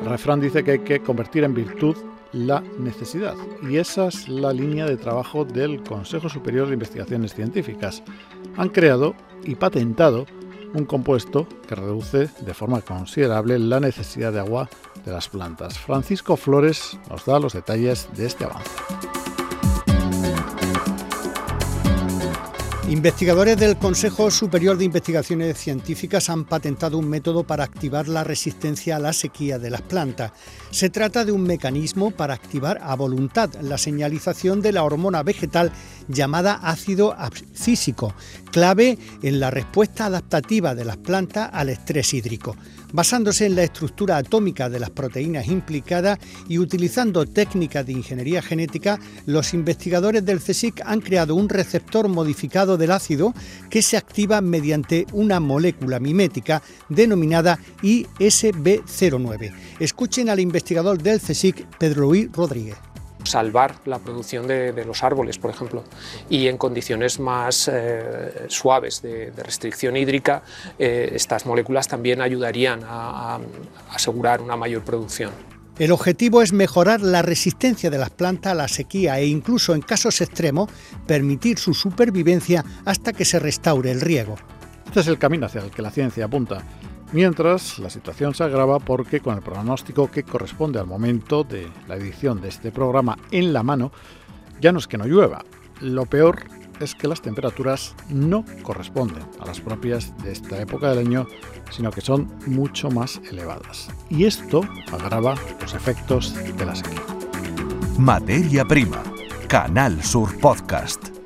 El 0.00 0.04
refrán 0.04 0.40
dice 0.40 0.64
que 0.64 0.72
hay 0.72 0.80
que 0.80 0.98
convertir 0.98 1.44
en 1.44 1.54
virtud 1.54 1.96
la 2.32 2.60
necesidad 2.80 3.36
y 3.70 3.76
esa 3.76 4.08
es 4.08 4.28
la 4.28 4.52
línea 4.52 4.84
de 4.84 4.96
trabajo 4.96 5.44
del 5.44 5.84
Consejo 5.84 6.28
Superior 6.28 6.66
de 6.66 6.74
Investigaciones 6.74 7.34
Científicas. 7.34 8.02
Han 8.56 8.70
creado 8.70 9.14
y 9.44 9.54
patentado 9.54 10.26
un 10.74 10.84
compuesto 10.84 11.46
que 11.66 11.74
reduce 11.74 12.28
de 12.40 12.54
forma 12.54 12.80
considerable 12.82 13.58
la 13.58 13.80
necesidad 13.80 14.32
de 14.32 14.40
agua 14.40 14.68
de 15.04 15.12
las 15.12 15.28
plantas. 15.28 15.78
Francisco 15.78 16.36
Flores 16.36 16.98
nos 17.08 17.24
da 17.24 17.38
los 17.38 17.52
detalles 17.52 18.08
de 18.16 18.26
este 18.26 18.44
avance. 18.44 18.70
Investigadores 22.88 23.58
del 23.58 23.76
Consejo 23.76 24.30
Superior 24.30 24.78
de 24.78 24.86
Investigaciones 24.86 25.58
Científicas 25.58 26.30
han 26.30 26.46
patentado 26.46 26.96
un 26.96 27.06
método 27.06 27.44
para 27.44 27.62
activar 27.62 28.08
la 28.08 28.24
resistencia 28.24 28.96
a 28.96 28.98
la 28.98 29.12
sequía 29.12 29.58
de 29.58 29.68
las 29.68 29.82
plantas. 29.82 30.32
Se 30.70 30.88
trata 30.88 31.26
de 31.26 31.32
un 31.32 31.42
mecanismo 31.42 32.12
para 32.12 32.32
activar 32.32 32.80
a 32.82 32.96
voluntad 32.96 33.50
la 33.60 33.76
señalización 33.76 34.62
de 34.62 34.72
la 34.72 34.84
hormona 34.84 35.22
vegetal 35.22 35.70
llamada 36.08 36.54
ácido 36.54 37.14
abscísico, 37.18 38.14
clave 38.50 38.98
en 39.22 39.40
la 39.40 39.50
respuesta 39.50 40.06
adaptativa 40.06 40.74
de 40.74 40.84
las 40.84 40.96
plantas 40.96 41.50
al 41.52 41.68
estrés 41.68 42.14
hídrico 42.14 42.56
basándose 42.92 43.46
en 43.46 43.56
la 43.56 43.64
estructura 43.64 44.16
atómica 44.16 44.68
de 44.68 44.80
las 44.80 44.90
proteínas 44.90 45.46
implicadas 45.48 46.18
y 46.48 46.58
utilizando 46.58 47.26
técnicas 47.26 47.86
de 47.86 47.92
ingeniería 47.92 48.42
genética, 48.42 48.98
los 49.26 49.54
investigadores 49.54 50.24
del 50.24 50.40
CSIC 50.40 50.82
han 50.84 51.00
creado 51.00 51.34
un 51.34 51.48
receptor 51.48 52.08
modificado 52.08 52.76
del 52.76 52.92
ácido 52.92 53.34
que 53.70 53.82
se 53.82 53.96
activa 53.96 54.40
mediante 54.40 55.06
una 55.12 55.40
molécula 55.40 56.00
mimética 56.00 56.62
denominada 56.88 57.58
ISB09. 57.82 59.52
Escuchen 59.80 60.30
al 60.30 60.40
investigador 60.40 61.02
del 61.02 61.20
CSIC, 61.20 61.66
Pedro 61.78 62.02
Luis 62.02 62.30
Rodríguez 62.32 62.76
salvar 63.28 63.76
la 63.84 63.98
producción 63.98 64.46
de, 64.46 64.84
los 64.84 65.02
árboles, 65.02 65.38
por 65.38 65.50
ejemplo, 65.50 65.84
y 66.28 66.48
en 66.48 66.56
condiciones 66.56 67.20
más 67.20 67.70
eh, 67.72 68.46
suaves 68.48 69.02
de, 69.02 69.32
restricción 69.36 69.96
hídrica, 69.96 70.42
eh, 70.78 71.10
estas 71.14 71.46
moléculas 71.46 71.88
también 71.88 72.20
ayudarían 72.20 72.80
a 72.84 73.38
asegurar 73.92 74.40
una 74.40 74.56
mayor 74.56 74.82
producción. 74.82 75.30
El 75.78 75.92
objetivo 75.92 76.42
es 76.42 76.52
mejorar 76.52 77.00
la 77.00 77.22
resistencia 77.22 77.88
de 77.88 77.98
las 77.98 78.10
plantas 78.10 78.50
a 78.50 78.54
la 78.56 78.66
sequía 78.66 79.20
e 79.20 79.26
incluso 79.26 79.76
en 79.76 79.80
casos 79.80 80.20
extremos 80.20 80.68
permitir 81.06 81.60
su 81.60 81.72
supervivencia 81.72 82.64
hasta 82.84 83.12
que 83.12 83.24
se 83.24 83.38
restaure 83.38 83.92
el 83.92 84.00
riego. 84.00 84.34
Este 84.86 85.00
es 85.00 85.06
el 85.06 85.18
camino 85.18 85.46
hacia 85.46 85.60
el 85.60 85.70
que 85.70 85.82
la 85.82 85.92
ciencia 85.92 86.24
apunta 86.24 86.64
Mientras, 87.12 87.78
la 87.78 87.88
situación 87.88 88.34
se 88.34 88.44
agrava 88.44 88.78
porque 88.78 89.20
con 89.20 89.34
el 89.34 89.42
pronóstico 89.42 90.10
que 90.10 90.24
corresponde 90.24 90.78
al 90.78 90.86
momento 90.86 91.42
de 91.42 91.68
la 91.86 91.96
edición 91.96 92.40
de 92.40 92.48
este 92.48 92.70
programa 92.70 93.16
en 93.30 93.52
la 93.52 93.62
mano, 93.62 93.92
ya 94.60 94.72
no 94.72 94.78
es 94.78 94.86
que 94.86 94.98
no 94.98 95.06
llueva. 95.06 95.44
Lo 95.80 96.04
peor 96.04 96.44
es 96.80 96.94
que 96.94 97.08
las 97.08 97.22
temperaturas 97.22 97.94
no 98.08 98.44
corresponden 98.62 99.24
a 99.40 99.46
las 99.46 99.60
propias 99.60 100.16
de 100.22 100.32
esta 100.32 100.60
época 100.60 100.90
del 100.90 101.06
año, 101.06 101.26
sino 101.70 101.90
que 101.90 102.00
son 102.00 102.30
mucho 102.46 102.90
más 102.90 103.20
elevadas. 103.30 103.88
Y 104.10 104.24
esto 104.24 104.60
agrava 104.92 105.34
los 105.60 105.74
efectos 105.74 106.34
de 106.34 106.66
la 106.66 106.74
sequía. 106.74 107.02
Materia 107.98 108.64
Prima, 108.64 109.02
Canal 109.48 110.02
Sur 110.02 110.38
Podcast. 110.38 111.17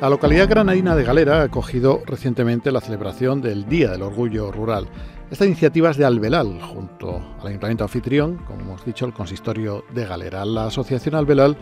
La 0.00 0.08
localidad 0.08 0.48
granadina 0.48 0.94
de 0.94 1.02
Galera 1.02 1.40
ha 1.40 1.42
acogido 1.42 2.02
recientemente 2.06 2.70
la 2.70 2.80
celebración 2.80 3.40
del 3.40 3.68
Día 3.68 3.90
del 3.90 4.02
Orgullo 4.02 4.52
Rural. 4.52 4.86
Esta 5.28 5.44
iniciativa 5.44 5.90
es 5.90 5.96
de 5.96 6.04
Albelal, 6.04 6.62
junto 6.62 7.20
al 7.40 7.48
Ayuntamiento 7.48 7.82
Anfitrión, 7.82 8.36
como 8.46 8.60
hemos 8.60 8.84
dicho, 8.84 9.06
el 9.06 9.12
Consistorio 9.12 9.84
de 9.92 10.06
Galera. 10.06 10.44
La 10.44 10.66
Asociación 10.66 11.16
Albelal 11.16 11.56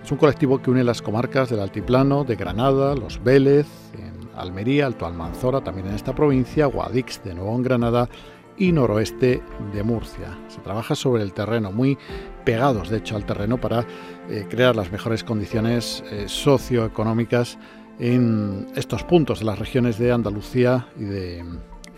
es 0.00 0.12
un 0.12 0.18
colectivo 0.18 0.62
que 0.62 0.70
une 0.70 0.84
las 0.84 1.02
comarcas 1.02 1.50
del 1.50 1.58
Altiplano, 1.58 2.22
de 2.22 2.36
Granada, 2.36 2.94
Los 2.94 3.20
Vélez, 3.24 3.66
en 3.94 4.28
Almería, 4.36 4.86
Alto 4.86 5.04
Almanzora, 5.04 5.60
también 5.64 5.88
en 5.88 5.94
esta 5.94 6.14
provincia, 6.14 6.66
Guadix 6.66 7.20
de 7.24 7.34
Nuevo 7.34 7.56
en 7.56 7.62
Granada 7.64 8.08
y 8.56 8.70
noroeste 8.70 9.42
de 9.72 9.82
Murcia. 9.82 10.38
Se 10.46 10.60
trabaja 10.60 10.94
sobre 10.94 11.24
el 11.24 11.32
terreno, 11.32 11.72
muy 11.72 11.98
pegados 12.44 12.88
de 12.88 12.98
hecho 12.98 13.16
al 13.16 13.24
terreno 13.24 13.60
para 13.60 13.86
eh, 14.28 14.46
crear 14.48 14.76
las 14.76 14.90
mejores 14.92 15.24
condiciones 15.24 16.02
eh, 16.10 16.24
socioeconómicas 16.26 17.58
en 17.98 18.66
estos 18.74 19.04
puntos 19.04 19.40
de 19.40 19.44
las 19.46 19.58
regiones 19.58 19.98
de 19.98 20.12
Andalucía 20.12 20.88
y 20.98 21.04
de 21.04 21.44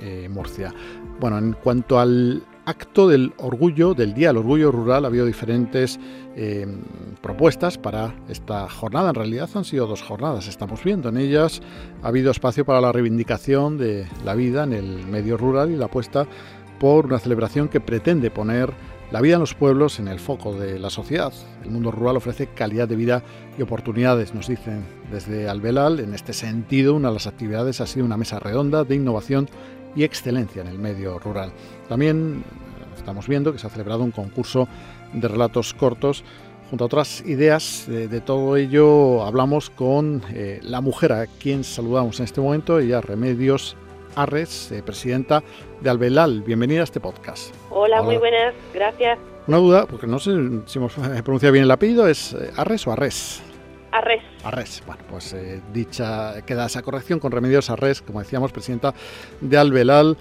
eh, 0.00 0.28
Murcia. 0.28 0.74
Bueno, 1.20 1.38
en 1.38 1.52
cuanto 1.52 1.98
al 1.98 2.42
acto 2.66 3.08
del 3.08 3.32
orgullo, 3.38 3.94
del 3.94 4.14
Día 4.14 4.28
del 4.28 4.38
Orgullo 4.38 4.72
Rural, 4.72 5.04
ha 5.04 5.08
habido 5.08 5.26
diferentes 5.26 6.00
propuestas 7.20 7.76
para 7.78 8.14
esta 8.28 8.68
jornada. 8.68 9.10
En 9.10 9.14
realidad 9.14 9.50
han 9.54 9.64
sido 9.64 9.86
dos 9.86 10.02
jornadas, 10.02 10.48
estamos 10.48 10.82
viendo. 10.82 11.10
En 11.10 11.18
ellas 11.18 11.60
ha 12.02 12.08
habido 12.08 12.30
espacio 12.30 12.64
para 12.64 12.80
la 12.80 12.90
reivindicación 12.90 13.76
de 13.78 14.06
la 14.24 14.34
vida 14.34 14.64
en 14.64 14.72
el 14.72 15.06
medio 15.06 15.36
rural 15.36 15.70
y 15.70 15.76
la 15.76 15.84
apuesta 15.84 16.26
por 16.78 17.06
una 17.06 17.18
celebración 17.18 17.68
que 17.68 17.80
pretende 17.80 18.30
poner 18.30 18.72
la 19.10 19.20
vida 19.20 19.34
en 19.34 19.40
los 19.40 19.54
pueblos 19.54 19.98
en 19.98 20.08
el 20.08 20.18
foco 20.18 20.54
de 20.54 20.78
la 20.78 20.90
sociedad. 20.90 21.32
El 21.62 21.70
mundo 21.70 21.90
rural 21.90 22.16
ofrece 22.16 22.48
calidad 22.48 22.88
de 22.88 22.96
vida 22.96 23.22
y 23.58 23.62
oportunidades, 23.62 24.34
nos 24.34 24.48
dicen 24.48 24.84
desde 25.10 25.48
Albelal. 25.48 26.00
En 26.00 26.14
este 26.14 26.32
sentido, 26.32 26.94
una 26.94 27.08
de 27.08 27.14
las 27.14 27.26
actividades 27.26 27.80
ha 27.80 27.86
sido 27.86 28.06
una 28.06 28.16
mesa 28.16 28.38
redonda 28.38 28.84
de 28.84 28.96
innovación 28.96 29.48
y 29.94 30.02
excelencia 30.04 30.62
en 30.62 30.68
el 30.68 30.78
medio 30.78 31.18
rural. 31.18 31.52
También 31.88 32.42
eh, 32.42 32.94
estamos 32.96 33.28
viendo 33.28 33.52
que 33.52 33.58
se 33.58 33.66
ha 33.66 33.70
celebrado 33.70 34.02
un 34.02 34.10
concurso 34.10 34.68
de 35.12 35.28
relatos 35.28 35.74
cortos. 35.74 36.24
Junto 36.70 36.84
a 36.84 36.86
otras 36.86 37.22
ideas 37.26 37.84
de, 37.86 38.20
todo 38.20 38.56
ello, 38.56 39.22
hablamos 39.24 39.70
con 39.70 40.22
eh, 40.30 40.60
la 40.62 40.80
mujer 40.80 41.12
a 41.12 41.26
quien 41.26 41.62
saludamos 41.62 42.18
en 42.18 42.24
este 42.24 42.40
momento, 42.40 42.80
ella 42.80 43.00
Remedios 43.00 43.76
Arres, 44.16 44.72
eh, 44.72 44.82
presidenta 44.82 45.42
de 45.84 45.90
Albelal. 45.90 46.42
Bienvenida 46.42 46.80
a 46.80 46.84
este 46.84 46.98
podcast. 46.98 47.54
Hola, 47.70 48.02
muy 48.02 48.16
buenas, 48.16 48.54
gracias. 48.72 49.18
Una 49.46 49.58
duda, 49.58 49.86
porque 49.86 50.06
no 50.06 50.18
sé 50.18 50.32
si 50.64 50.78
hemos 50.78 50.94
pronunciado 50.94 51.52
bien 51.52 51.64
el 51.64 51.70
apellido, 51.70 52.08
¿es 52.08 52.32
eh, 52.32 52.50
Arres 52.56 52.86
o 52.86 52.92
Arres? 52.92 53.42
Arres. 53.92 54.22
Arres. 54.42 54.82
Bueno, 54.86 55.02
pues 55.10 55.34
eh, 55.34 55.60
dicha, 55.74 56.40
queda 56.46 56.66
esa 56.66 56.80
corrección 56.80 57.20
con 57.20 57.30
Remedios 57.30 57.68
Arres, 57.68 58.00
como 58.00 58.20
decíamos, 58.20 58.50
presidenta 58.50 58.94
de 59.42 59.58
Albelal. 59.58 60.16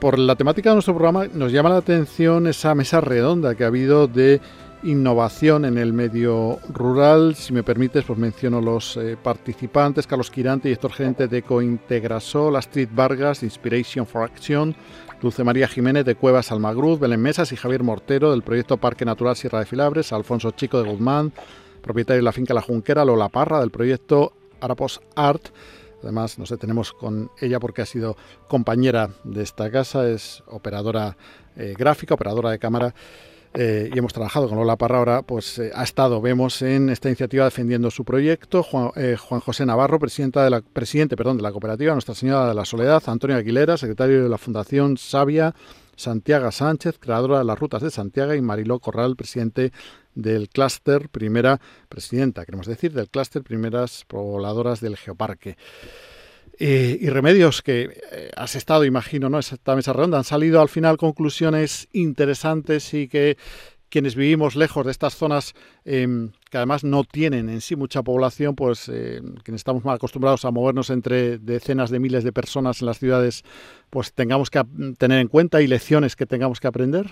por 0.00 0.18
la 0.18 0.34
temática 0.34 0.70
de 0.70 0.74
nuestro 0.74 0.94
programa 0.94 1.28
nos 1.32 1.52
llama 1.52 1.68
la 1.70 1.76
atención 1.76 2.48
esa 2.48 2.74
mesa 2.74 3.00
redonda 3.00 3.54
que 3.54 3.62
ha 3.62 3.68
habido 3.68 4.08
de 4.08 4.40
innovación 4.82 5.64
en 5.64 5.78
el 5.78 5.92
medio 5.92 6.58
rural. 6.68 7.34
Si 7.34 7.52
me 7.52 7.62
permites, 7.62 8.04
pues 8.04 8.18
menciono 8.18 8.60
los 8.60 8.96
eh, 8.96 9.16
participantes, 9.22 10.06
Carlos 10.06 10.30
Quirante, 10.30 10.68
director 10.68 10.92
gerente 10.92 11.28
de 11.28 11.42
Cointegrasol, 11.42 12.56
Astrid 12.56 12.88
Vargas, 12.92 13.42
Inspiration 13.42 14.06
for 14.06 14.22
Action, 14.22 14.74
Dulce 15.20 15.44
María 15.44 15.68
Jiménez 15.68 16.04
de 16.04 16.14
Cuevas 16.14 16.52
Almagruz, 16.52 17.00
Belén 17.00 17.22
Mesas 17.22 17.52
y 17.52 17.56
Javier 17.56 17.82
Mortero 17.82 18.30
del 18.30 18.42
proyecto 18.42 18.76
Parque 18.76 19.04
Natural 19.04 19.36
Sierra 19.36 19.60
de 19.60 19.66
Filabres, 19.66 20.12
Alfonso 20.12 20.50
Chico 20.52 20.82
de 20.82 20.88
Guzmán, 20.88 21.32
propietario 21.80 22.18
de 22.18 22.24
la 22.24 22.32
finca 22.32 22.54
La 22.54 22.62
Junquera, 22.62 23.04
Lola 23.04 23.28
Parra 23.28 23.60
del 23.60 23.70
proyecto 23.70 24.32
Arapos 24.60 25.00
Art. 25.14 25.48
Además, 26.02 26.38
nos 26.38 26.50
detenemos 26.50 26.92
con 26.92 27.30
ella 27.40 27.58
porque 27.58 27.82
ha 27.82 27.86
sido 27.86 28.16
compañera 28.48 29.10
de 29.24 29.42
esta 29.42 29.70
casa, 29.70 30.08
es 30.08 30.44
operadora 30.46 31.16
eh, 31.56 31.74
gráfica, 31.76 32.14
operadora 32.14 32.50
de 32.50 32.58
cámara 32.58 32.94
eh, 33.58 33.90
y 33.92 33.98
hemos 33.98 34.12
trabajado 34.12 34.48
con 34.48 34.58
Lola 34.58 34.76
Parra 34.76 34.98
ahora, 34.98 35.22
pues 35.22 35.58
eh, 35.58 35.70
ha 35.74 35.82
estado, 35.82 36.20
vemos 36.20 36.60
en 36.60 36.90
esta 36.90 37.08
iniciativa 37.08 37.46
defendiendo 37.46 37.90
su 37.90 38.04
proyecto, 38.04 38.62
Juan, 38.62 38.90
eh, 38.96 39.16
José 39.16 39.64
Navarro, 39.64 39.98
presidenta 39.98 40.44
de 40.44 40.50
la, 40.50 40.60
presidente 40.60 41.16
perdón, 41.16 41.38
de 41.38 41.42
la 41.42 41.52
cooperativa 41.52 41.94
Nuestra 41.94 42.14
Señora 42.14 42.48
de 42.48 42.54
la 42.54 42.66
Soledad, 42.66 43.02
Antonio 43.06 43.36
Aguilera, 43.36 43.78
secretario 43.78 44.22
de 44.22 44.28
la 44.28 44.36
Fundación 44.36 44.98
Sabia, 44.98 45.54
Santiago 45.96 46.52
Sánchez, 46.52 46.98
creadora 46.98 47.38
de 47.38 47.44
las 47.44 47.58
rutas 47.58 47.80
de 47.80 47.90
Santiago, 47.90 48.34
y 48.34 48.42
Mariló 48.42 48.78
Corral, 48.78 49.16
presidente 49.16 49.72
del 50.14 50.50
clúster, 50.50 51.08
primera 51.08 51.58
presidenta, 51.88 52.44
queremos 52.44 52.66
decir, 52.66 52.92
del 52.92 53.08
clúster 53.08 53.42
Primeras 53.42 54.04
Pobladoras 54.06 54.82
del 54.82 54.98
Geoparque. 54.98 55.56
Eh, 56.58 56.96
y 57.00 57.10
remedios 57.10 57.60
que 57.60 57.82
eh, 58.12 58.30
has 58.36 58.54
estado, 58.56 58.84
imagino, 58.84 59.28
¿no? 59.28 59.38
Esta 59.38 59.76
mesa 59.76 59.92
redonda. 59.92 60.18
Han 60.18 60.24
salido 60.24 60.60
al 60.62 60.68
final 60.68 60.96
conclusiones 60.96 61.88
interesantes 61.92 62.94
y 62.94 63.08
que 63.08 63.36
quienes 63.90 64.16
vivimos 64.16 64.56
lejos 64.56 64.84
de 64.84 64.90
estas 64.90 65.14
zonas 65.14 65.54
em, 65.84 66.30
que 66.50 66.56
además 66.56 66.82
no 66.84 67.04
tienen 67.04 67.48
en 67.48 67.60
sí 67.60 67.76
mucha 67.76 68.02
población, 68.02 68.56
pues 68.56 68.88
eh, 68.88 69.20
quienes 69.44 69.60
estamos 69.60 69.84
más 69.84 69.96
acostumbrados 69.96 70.44
a 70.44 70.50
movernos 70.50 70.90
entre 70.90 71.38
decenas 71.38 71.90
de 71.90 72.00
miles 72.00 72.24
de 72.24 72.32
personas 72.32 72.80
en 72.80 72.86
las 72.86 72.98
ciudades, 72.98 73.42
pues 73.90 74.14
tengamos 74.14 74.50
que 74.50 74.60
tener 74.98 75.20
en 75.20 75.28
cuenta 75.28 75.62
y 75.62 75.66
lecciones 75.66 76.16
que 76.16 76.26
tengamos 76.26 76.60
que 76.60 76.68
aprender. 76.68 77.06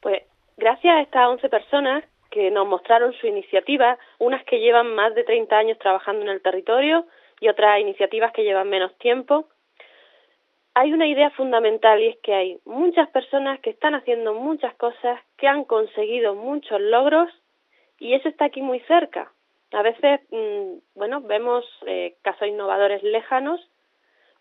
Pues 0.00 0.22
gracias 0.56 0.96
a 0.96 1.02
estas 1.02 1.28
11 1.28 1.48
personas 1.48 2.04
que 2.30 2.50
nos 2.50 2.66
mostraron 2.66 3.12
su 3.20 3.26
iniciativa, 3.26 3.96
unas 4.18 4.44
que 4.44 4.58
llevan 4.58 4.94
más 4.94 5.14
de 5.14 5.22
30 5.22 5.56
años 5.56 5.78
trabajando 5.78 6.22
en 6.22 6.30
el 6.30 6.42
territorio, 6.42 7.06
y 7.44 7.48
otras 7.48 7.78
iniciativas 7.78 8.32
que 8.32 8.42
llevan 8.42 8.70
menos 8.70 8.96
tiempo. 8.96 9.46
Hay 10.72 10.94
una 10.94 11.06
idea 11.06 11.28
fundamental 11.30 12.00
y 12.00 12.08
es 12.08 12.16
que 12.22 12.34
hay 12.34 12.58
muchas 12.64 13.08
personas 13.10 13.60
que 13.60 13.70
están 13.70 13.94
haciendo 13.94 14.32
muchas 14.32 14.74
cosas, 14.76 15.20
que 15.36 15.46
han 15.46 15.64
conseguido 15.64 16.34
muchos 16.34 16.80
logros 16.80 17.30
y 17.98 18.14
eso 18.14 18.30
está 18.30 18.46
aquí 18.46 18.62
muy 18.62 18.80
cerca. 18.80 19.30
A 19.72 19.82
veces, 19.82 20.20
mm, 20.30 20.78
bueno, 20.94 21.20
vemos 21.20 21.66
eh, 21.86 22.14
casos 22.22 22.48
innovadores 22.48 23.02
lejanos, 23.02 23.60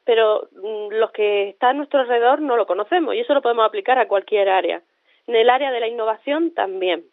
pero 0.06 0.48
mm, 0.54 0.94
los 0.94 1.12
que 1.12 1.50
están 1.50 1.72
a 1.72 1.74
nuestro 1.74 2.00
alrededor 2.00 2.40
no 2.42 2.56
lo 2.56 2.66
conocemos 2.66 3.16
y 3.16 3.20
eso 3.20 3.34
lo 3.34 3.42
podemos 3.42 3.66
aplicar 3.66 4.00
a 4.00 4.08
cualquier 4.08 4.48
área. 4.48 4.82
En 5.28 5.36
el 5.36 5.50
área 5.50 5.72
de 5.72 5.80
la 5.82 5.88
innovación 5.88 6.54
también. 6.54 7.04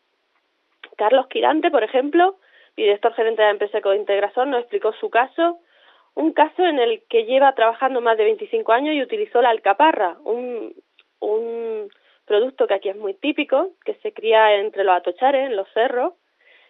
Carlos 0.97 1.27
Quirante, 1.27 1.71
por 1.71 1.83
ejemplo, 1.83 2.37
director 2.77 3.13
gerente 3.15 3.43
de 3.43 3.49
la 3.49 3.53
empresa 3.53 3.81
Cointegración, 3.81 4.51
nos 4.51 4.61
explicó 4.61 4.93
su 4.93 5.11
caso 5.11 5.59
un 6.15 6.33
caso 6.33 6.65
en 6.65 6.79
el 6.79 7.03
que 7.09 7.25
lleva 7.25 7.55
trabajando 7.55 8.01
más 8.01 8.17
de 8.19 8.25
25 8.25 8.73
años 8.73 8.95
y 8.95 9.03
utilizó 9.03 9.41
la 9.43 9.51
alcaparra, 9.51 10.17
un, 10.25 10.75
producto 12.25 12.69
que 12.69 12.75
aquí 12.75 12.89
es 12.89 12.97
muy 12.97 13.15
típico, 13.15 13.71
que 13.85 13.95
se 13.95 14.13
cría 14.13 14.55
entre 14.55 14.85
los 14.85 14.95
atochares, 14.95 15.47
en 15.47 15.57
los 15.57 15.69
cerros, 15.75 16.15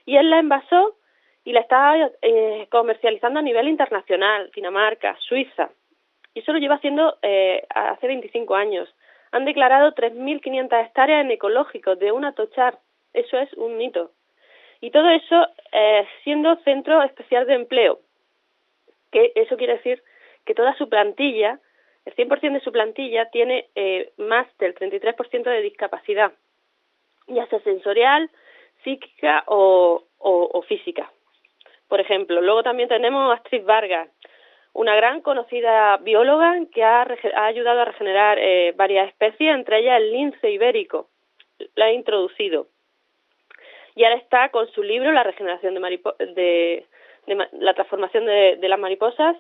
y 0.07 0.17
él 0.17 0.31
la 0.31 0.39
envasó 0.39 0.97
y 1.45 1.53
la 1.53 1.61
está 1.61 2.11
eh, 2.23 2.67
comercializando 2.71 3.41
a 3.41 3.43
nivel 3.43 3.69
internacional, 3.69 4.51
Dinamarca, 4.55 5.19
Suiza. 5.21 5.69
Y 6.33 6.41
eso 6.41 6.53
lo 6.53 6.59
lleva 6.59 6.77
haciendo 6.77 7.19
eh, 7.21 7.67
hace 7.69 8.07
25 8.07 8.55
años. 8.55 8.89
Han 9.33 9.45
declarado 9.45 9.95
3.500 9.95 10.87
hectáreas 10.87 11.25
en 11.25 11.31
ecológico 11.31 11.95
de 11.95 12.11
un 12.11 12.25
atochar. 12.25 12.79
Eso 13.13 13.39
es 13.39 13.53
un 13.55 13.81
hito. 13.81 14.13
Y 14.81 14.91
todo 14.91 15.11
eso 15.11 15.47
eh, 15.73 16.07
siendo 16.25 16.57
centro 16.65 17.03
especial 17.03 17.47
de 17.47 17.55
empleo, 17.55 18.01
que 19.11 19.33
eso 19.35 19.57
quiere 19.57 19.75
decir 19.75 20.03
que 20.45 20.55
toda 20.55 20.75
su 20.77 20.89
plantilla, 20.89 21.59
el 22.05 22.15
100% 22.15 22.53
de 22.55 22.61
su 22.61 22.73
plantilla 22.73 23.31
tiene 23.31 23.69
eh, 23.75 24.13
más 24.17 24.47
del 24.59 24.75
33% 24.75 25.43
de 25.43 25.63
discapacidad, 25.63 26.33
ya 27.27 27.47
sea 27.47 27.61
sensorial, 27.61 28.31
psíquica 28.85 29.45
o, 29.47 30.05
física. 30.67 31.11
Por 31.89 32.01
ejemplo, 32.01 32.41
luego 32.41 32.63
también 32.63 32.89
tenemos 32.89 33.31
a 33.31 33.35
Astrid 33.35 33.65
Vargas, 33.65 34.09
una 34.73 34.95
gran 34.95 35.21
conocida 35.21 35.97
bióloga 35.99 36.57
que 36.73 36.85
ha, 36.85 37.03
ha 37.03 37.47
ayudado 37.47 37.81
a 37.81 37.87
regenerar 37.87 38.39
eh, 38.39 38.73
varias 38.77 39.09
especies, 39.09 39.55
entre 39.55 39.81
ellas 39.81 40.01
el 40.01 40.13
lince 40.13 40.51
ibérico. 40.51 41.09
La 41.75 41.87
ha 41.87 41.93
introducido. 41.93 42.69
y 43.95 44.05
ahora 44.05 44.17
está 44.17 44.49
con 44.51 44.67
su 44.69 44.83
libro 44.83 45.13
La 45.13 45.25
regeneración 45.25 45.75
de, 45.75 45.81
de, 46.35 46.87
la 47.53 47.75
transformación 47.75 48.27
de, 48.27 48.69
las 48.69 48.79
mariposas, 48.79 49.37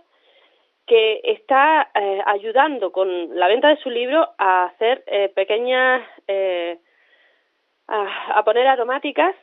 que 0.87 1.21
está 1.25 1.91
eh, 1.95 2.23
ayudando 2.27 2.91
con 2.91 3.39
la 3.39 3.49
venta 3.49 3.69
de 3.69 3.77
su 3.77 3.91
libro 3.91 4.29
a 4.39 4.65
hacer 4.65 5.05
eh, 5.07 5.31
pequeñas, 5.35 6.03
eh, 6.27 6.79
a, 7.87 8.43
poner 8.45 8.67
aromáticas 8.67 9.35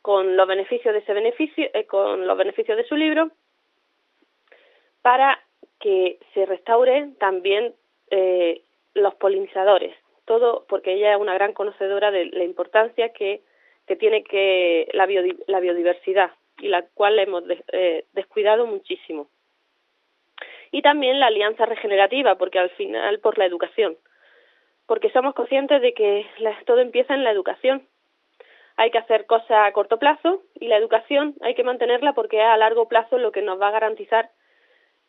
con 0.00 0.36
los 0.36 0.48
beneficios 0.48 0.92
de 0.92 1.00
ese 1.00 1.14
beneficio, 1.14 1.68
con 1.88 2.26
los 2.26 2.36
beneficios 2.36 2.76
de 2.76 2.84
su 2.84 2.96
libro, 2.96 3.30
para 5.02 5.38
que 5.78 6.18
se 6.34 6.46
restauren 6.46 7.16
también 7.16 7.74
los 8.94 9.14
polinizadores. 9.14 9.94
Todo 10.26 10.66
porque 10.68 10.94
ella 10.94 11.14
es 11.14 11.20
una 11.20 11.34
gran 11.34 11.52
conocedora 11.52 12.10
de 12.10 12.26
la 12.26 12.44
importancia 12.44 13.10
que 13.10 13.42
que 13.86 13.96
tiene 13.96 14.24
que 14.24 14.88
la 14.92 15.06
biodiversidad 15.06 16.30
y 16.62 16.68
la 16.68 16.82
cual 16.94 17.18
hemos 17.18 17.42
eh, 17.72 18.04
descuidado 18.12 18.66
muchísimo. 18.66 19.28
Y 20.70 20.80
también 20.80 21.20
la 21.20 21.26
alianza 21.26 21.66
regenerativa, 21.66 22.36
porque 22.36 22.58
al 22.58 22.70
final 22.70 23.18
por 23.18 23.36
la 23.36 23.44
educación, 23.44 23.98
porque 24.86 25.10
somos 25.10 25.34
conscientes 25.34 25.82
de 25.82 25.92
que 25.92 26.26
todo 26.64 26.78
empieza 26.78 27.14
en 27.14 27.24
la 27.24 27.30
educación. 27.30 27.86
Hay 28.76 28.90
que 28.90 28.98
hacer 28.98 29.26
cosas 29.26 29.68
a 29.68 29.72
corto 29.72 29.98
plazo 29.98 30.42
y 30.54 30.68
la 30.68 30.76
educación 30.76 31.34
hay 31.42 31.54
que 31.54 31.64
mantenerla 31.64 32.14
porque 32.14 32.38
es 32.38 32.46
a 32.46 32.56
largo 32.56 32.88
plazo 32.88 33.18
lo 33.18 33.32
que 33.32 33.42
nos 33.42 33.60
va 33.60 33.68
a 33.68 33.72
garantizar 33.72 34.30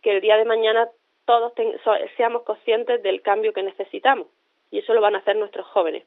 que 0.02 0.12
el 0.12 0.22
día 0.22 0.38
de 0.38 0.46
mañana 0.46 0.90
todos 1.26 1.54
seamos 2.18 2.44
conscientes 2.44 3.02
del 3.04 3.22
cambio 3.22 3.54
que 3.54 3.64
necesitamos 3.64 4.28
y 4.70 4.80
eso 4.80 4.94
lo 4.94 5.02
van 5.02 5.16
a 5.16 5.20
hacer 5.20 5.38
nuestros 5.38 5.66
jóvenes. 5.68 6.04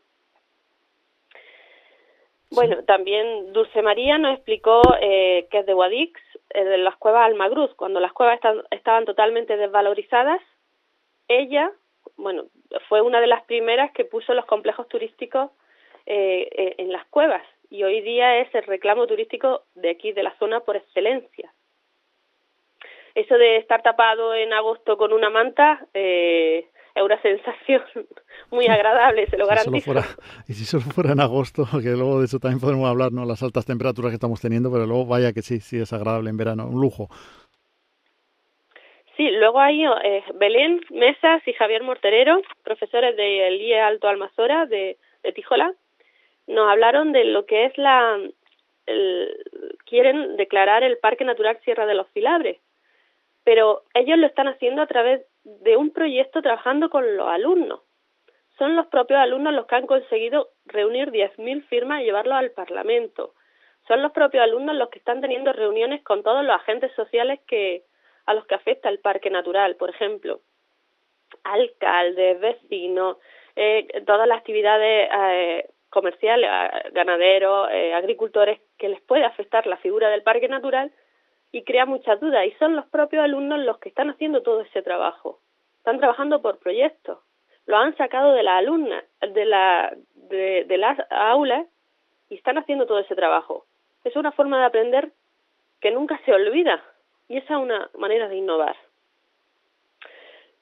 Bueno, 2.50 2.84
también 2.84 3.52
Dulce 3.52 3.82
María 3.82 4.18
nos 4.18 4.34
explicó 4.34 4.80
eh, 5.00 5.46
que 5.50 5.58
es 5.58 5.66
de 5.66 5.72
Guadix, 5.74 6.20
eh, 6.50 6.64
de 6.64 6.78
las 6.78 6.96
cuevas 6.96 7.26
Almagruz. 7.26 7.74
Cuando 7.74 8.00
las 8.00 8.12
cuevas 8.12 8.38
estaban 8.70 9.04
totalmente 9.04 9.56
desvalorizadas, 9.56 10.40
ella, 11.28 11.72
bueno, 12.16 12.44
fue 12.88 13.00
una 13.00 13.20
de 13.20 13.26
las 13.26 13.42
primeras 13.44 13.90
que 13.92 14.04
puso 14.04 14.32
los 14.34 14.46
complejos 14.46 14.88
turísticos 14.88 15.50
eh, 16.06 16.48
eh, 16.52 16.74
en 16.78 16.92
las 16.92 17.04
cuevas 17.06 17.42
y 17.68 17.82
hoy 17.82 18.00
día 18.00 18.38
es 18.38 18.54
el 18.54 18.62
reclamo 18.62 19.08
turístico 19.08 19.64
de 19.74 19.90
aquí, 19.90 20.12
de 20.12 20.22
la 20.22 20.36
zona, 20.38 20.60
por 20.60 20.76
excelencia. 20.76 21.52
Eso 23.14 23.36
de 23.38 23.56
estar 23.56 23.82
tapado 23.82 24.34
en 24.34 24.52
agosto 24.52 24.96
con 24.96 25.12
una 25.12 25.30
manta, 25.30 25.86
eh, 25.94 26.68
es 26.96 27.02
una 27.02 27.20
sensación 27.20 27.82
muy 28.50 28.66
agradable, 28.66 29.26
se 29.26 29.36
lo 29.36 29.46
garantizo. 29.46 29.92
y 30.48 30.54
si 30.54 30.64
solo 30.64 30.84
fuera 30.84 31.12
en 31.12 31.20
agosto, 31.20 31.64
que 31.82 31.90
luego 31.90 32.20
de 32.20 32.24
eso 32.24 32.38
también 32.38 32.60
podemos 32.60 32.88
hablar, 32.88 33.12
¿no? 33.12 33.26
Las 33.26 33.42
altas 33.42 33.66
temperaturas 33.66 34.10
que 34.10 34.16
estamos 34.16 34.40
teniendo, 34.40 34.72
pero 34.72 34.86
luego 34.86 35.04
vaya 35.04 35.32
que 35.32 35.42
sí, 35.42 35.60
sí 35.60 35.78
es 35.78 35.92
agradable 35.92 36.30
en 36.30 36.36
verano, 36.36 36.66
un 36.66 36.80
lujo. 36.80 37.08
Sí, 39.16 39.30
luego 39.30 39.60
hay 39.60 39.84
eh, 39.84 40.24
Belén 40.34 40.80
Mesas 40.90 41.46
y 41.46 41.52
Javier 41.52 41.82
Morterero, 41.82 42.40
profesores 42.64 43.16
del 43.16 43.60
IE 43.60 43.80
Alto 43.80 44.08
Almazora 44.08 44.66
de, 44.66 44.98
de 45.22 45.32
Tijola, 45.32 45.72
nos 46.46 46.70
hablaron 46.70 47.12
de 47.12 47.24
lo 47.24 47.44
que 47.44 47.66
es 47.66 47.76
la... 47.76 48.18
quieren 49.84 50.36
declarar 50.36 50.82
el 50.82 50.98
Parque 50.98 51.24
Natural 51.24 51.58
Sierra 51.64 51.86
de 51.86 51.94
los 51.94 52.08
Filabres, 52.08 52.58
pero 53.44 53.82
ellos 53.94 54.18
lo 54.18 54.26
están 54.26 54.48
haciendo 54.48 54.82
a 54.82 54.86
través 54.86 55.22
de 55.46 55.76
un 55.76 55.92
proyecto 55.92 56.42
trabajando 56.42 56.90
con 56.90 57.16
los 57.16 57.28
alumnos. 57.28 57.80
Son 58.58 58.74
los 58.74 58.86
propios 58.88 59.20
alumnos 59.20 59.54
los 59.54 59.66
que 59.66 59.76
han 59.76 59.86
conseguido 59.86 60.48
reunir 60.64 61.12
10.000 61.12 61.64
firmas 61.68 62.00
y 62.00 62.04
llevarlos 62.06 62.36
al 62.36 62.50
Parlamento. 62.50 63.34
Son 63.86 64.02
los 64.02 64.10
propios 64.10 64.42
alumnos 64.42 64.74
los 64.74 64.88
que 64.88 64.98
están 64.98 65.20
teniendo 65.20 65.52
reuniones 65.52 66.02
con 66.02 66.24
todos 66.24 66.44
los 66.44 66.56
agentes 66.56 66.90
sociales 66.96 67.38
que 67.46 67.84
a 68.26 68.34
los 68.34 68.44
que 68.46 68.56
afecta 68.56 68.88
el 68.88 68.98
parque 68.98 69.30
natural, 69.30 69.76
por 69.76 69.90
ejemplo, 69.90 70.40
alcaldes, 71.44 72.40
vecinos, 72.40 73.18
eh, 73.54 73.86
todas 74.04 74.26
las 74.26 74.38
actividades 74.38 75.08
eh, 75.12 75.68
comerciales, 75.90 76.50
ganaderos, 76.92 77.68
eh, 77.70 77.94
agricultores, 77.94 78.60
que 78.78 78.88
les 78.88 79.00
puede 79.02 79.24
afectar 79.24 79.64
la 79.68 79.76
figura 79.76 80.10
del 80.10 80.24
parque 80.24 80.48
natural 80.48 80.90
y 81.52 81.62
crea 81.62 81.86
muchas 81.86 82.20
dudas 82.20 82.44
y 82.46 82.52
son 82.52 82.76
los 82.76 82.86
propios 82.86 83.24
alumnos 83.24 83.60
los 83.60 83.78
que 83.78 83.88
están 83.88 84.10
haciendo 84.10 84.42
todo 84.42 84.60
ese 84.62 84.82
trabajo. 84.82 85.40
Están 85.78 85.98
trabajando 85.98 86.42
por 86.42 86.58
proyectos. 86.58 87.18
Lo 87.66 87.76
han 87.76 87.96
sacado 87.96 88.32
de 88.32 88.42
las 88.42 88.64
de, 89.34 89.44
la, 89.44 89.96
de, 90.14 90.78
las 90.78 90.98
aulas 91.10 91.66
y 92.28 92.36
están 92.36 92.58
haciendo 92.58 92.86
todo 92.86 92.98
ese 92.98 93.14
trabajo. 93.14 93.66
Es 94.04 94.16
una 94.16 94.32
forma 94.32 94.58
de 94.58 94.66
aprender 94.66 95.12
que 95.80 95.90
nunca 95.90 96.20
se 96.24 96.32
olvida 96.32 96.82
y 97.28 97.38
esa 97.38 97.54
es 97.54 97.60
una 97.60 97.90
manera 97.98 98.28
de 98.28 98.36
innovar. 98.36 98.76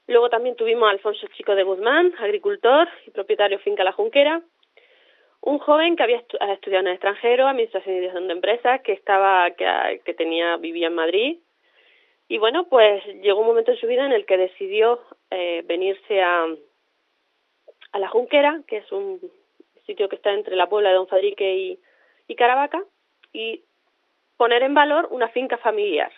Luego 0.06 0.28
también 0.28 0.56
tuvimos 0.56 0.86
a 0.86 0.92
Alfonso 0.92 1.26
Chico 1.36 1.54
de 1.54 1.62
Guzmán, 1.62 2.12
agricultor 2.18 2.88
y 3.06 3.10
propietario 3.10 3.58
finca 3.58 3.84
La 3.84 3.92
Junquera, 3.92 4.42
un 5.44 5.58
joven 5.58 5.94
que 5.94 6.02
había 6.02 6.18
estudiado 6.18 6.80
en 6.80 6.86
el 6.86 6.94
extranjero, 6.94 7.46
administración 7.46 7.94
y 7.94 7.98
dirección 7.98 8.28
de 8.28 8.32
empresas, 8.32 8.80
que 8.80 8.92
estaba, 8.92 9.50
que, 9.50 10.00
que 10.02 10.14
tenía, 10.14 10.56
vivía 10.56 10.86
en 10.86 10.94
Madrid. 10.94 11.38
Y 12.28 12.38
bueno, 12.38 12.64
pues 12.64 13.04
llegó 13.22 13.40
un 13.40 13.48
momento 13.48 13.70
en 13.70 13.76
su 13.76 13.86
vida 13.86 14.06
en 14.06 14.12
el 14.12 14.24
que 14.24 14.38
decidió 14.38 15.00
eh, 15.30 15.62
venirse 15.66 16.22
a, 16.22 16.46
a 17.92 17.98
La 17.98 18.08
Junquera, 18.08 18.62
que 18.66 18.78
es 18.78 18.90
un 18.90 19.20
sitio 19.84 20.08
que 20.08 20.16
está 20.16 20.32
entre 20.32 20.56
la 20.56 20.70
Puebla 20.70 20.88
de 20.88 20.94
Don 20.94 21.08
Fadrique 21.08 21.54
y, 21.54 21.78
y 22.26 22.36
Caravaca, 22.36 22.82
y 23.34 23.64
poner 24.38 24.62
en 24.62 24.72
valor 24.72 25.08
una 25.10 25.28
finca 25.28 25.58
familiar. 25.58 26.10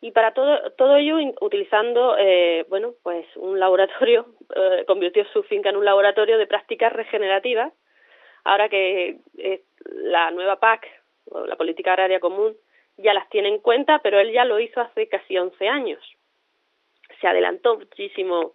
Y 0.00 0.10
para 0.10 0.34
todo, 0.34 0.72
todo 0.72 0.96
ello, 0.96 1.18
utilizando, 1.40 2.16
eh, 2.18 2.66
bueno, 2.68 2.94
pues 3.04 3.26
un 3.36 3.60
laboratorio, 3.60 4.26
eh, 4.56 4.84
convirtió 4.88 5.24
su 5.26 5.44
finca 5.44 5.68
en 5.68 5.76
un 5.76 5.84
laboratorio 5.84 6.36
de 6.36 6.48
prácticas 6.48 6.92
regenerativas 6.92 7.72
ahora 8.44 8.68
que 8.68 9.18
la 9.84 10.30
nueva 10.30 10.56
PAC, 10.56 10.86
o 11.30 11.46
la 11.46 11.56
Política 11.56 11.92
Agraria 11.92 12.20
Común, 12.20 12.56
ya 12.96 13.14
las 13.14 13.28
tiene 13.30 13.48
en 13.48 13.58
cuenta, 13.58 14.00
pero 14.00 14.20
él 14.20 14.32
ya 14.32 14.44
lo 14.44 14.60
hizo 14.60 14.80
hace 14.80 15.08
casi 15.08 15.38
11 15.38 15.68
años. 15.68 16.02
Se 17.20 17.26
adelantó 17.26 17.78
muchísimo 17.78 18.52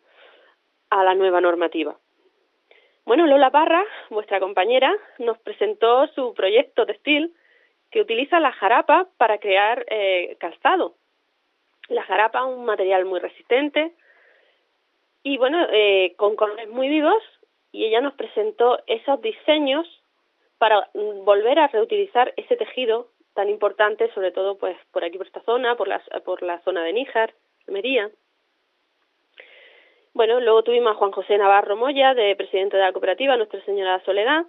a 0.89 1.03
la 1.03 1.15
nueva 1.15 1.41
normativa. 1.41 1.97
Bueno, 3.05 3.27
Lola 3.27 3.51
Parra, 3.51 3.83
vuestra 4.09 4.39
compañera, 4.39 4.95
nos 5.19 5.37
presentó 5.39 6.07
su 6.07 6.33
proyecto 6.33 6.85
textil 6.85 7.35
que 7.91 8.01
utiliza 8.01 8.39
la 8.39 8.51
jarapa 8.51 9.07
para 9.17 9.37
crear 9.37 9.85
eh, 9.89 10.35
calzado. 10.39 10.95
La 11.87 12.03
jarapa 12.03 12.39
es 12.39 12.45
un 12.45 12.65
material 12.65 13.05
muy 13.05 13.19
resistente 13.19 13.93
y 15.21 15.37
bueno, 15.37 15.67
eh, 15.71 16.13
con 16.17 16.35
colores 16.35 16.67
muy 16.69 16.87
vivos 16.87 17.21
y 17.75 17.83
ella 17.83 17.99
nos 17.99 18.13
presentó 18.13 18.79
esos 18.87 19.21
diseños 19.21 19.85
para 20.57 20.87
volver 20.93 21.59
a 21.59 21.67
reutilizar 21.67 22.33
ese 22.37 22.55
tejido 22.55 23.09
tan 23.33 23.49
importante, 23.49 24.09
sobre 24.13 24.31
todo 24.31 24.57
pues 24.57 24.77
por 24.93 25.03
aquí 25.03 25.17
por 25.17 25.27
esta 25.27 25.41
zona, 25.41 25.75
por 25.75 25.89
la, 25.89 26.01
por 26.23 26.41
la 26.41 26.61
zona 26.61 26.85
de 26.85 26.93
Níjar, 26.93 27.33
Almería. 27.67 28.09
Bueno, 30.13 30.39
luego 30.39 30.63
tuvimos 30.63 30.93
a 30.93 30.95
Juan 30.95 31.11
José 31.11 31.37
Navarro 31.37 31.75
Moya, 31.75 32.13
de 32.13 32.33
presidente 32.37 32.77
de 32.77 32.83
la 32.83 32.93
cooperativa 32.93 33.35
Nuestra 33.35 33.61
Señora 33.65 34.01
Soledad, 34.05 34.45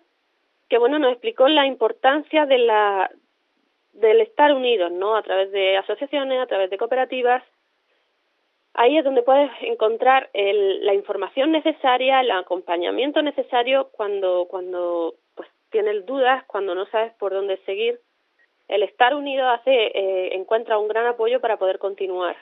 que 0.68 0.78
bueno 0.78 1.00
nos 1.00 1.10
explicó 1.10 1.48
la 1.48 1.66
importancia 1.66 2.46
de 2.46 2.58
la 2.58 3.10
del 3.92 4.20
estar 4.20 4.52
unidos, 4.52 4.92
¿no? 4.92 5.16
A 5.16 5.22
través 5.22 5.50
de 5.50 5.76
asociaciones, 5.78 6.38
a 6.40 6.46
través 6.46 6.70
de 6.70 6.78
cooperativas 6.78 7.42
Ahí 8.78 8.98
es 8.98 9.04
donde 9.04 9.22
puedes 9.22 9.50
encontrar 9.62 10.28
la 10.34 10.92
información 10.92 11.50
necesaria, 11.50 12.20
el 12.20 12.30
acompañamiento 12.30 13.22
necesario 13.22 13.88
cuando, 13.90 14.46
cuando 14.50 15.14
pues, 15.34 15.48
tienes 15.70 16.04
dudas, 16.04 16.44
cuando 16.44 16.74
no 16.74 16.84
sabes 16.86 17.14
por 17.14 17.32
dónde 17.32 17.56
seguir. 17.64 17.98
El 18.68 18.82
estar 18.82 19.14
unido 19.14 19.48
hace, 19.48 19.70
eh, 19.72 20.34
encuentra 20.34 20.76
un 20.76 20.88
gran 20.88 21.06
apoyo 21.06 21.40
para 21.40 21.56
poder 21.56 21.78
continuar. 21.78 22.36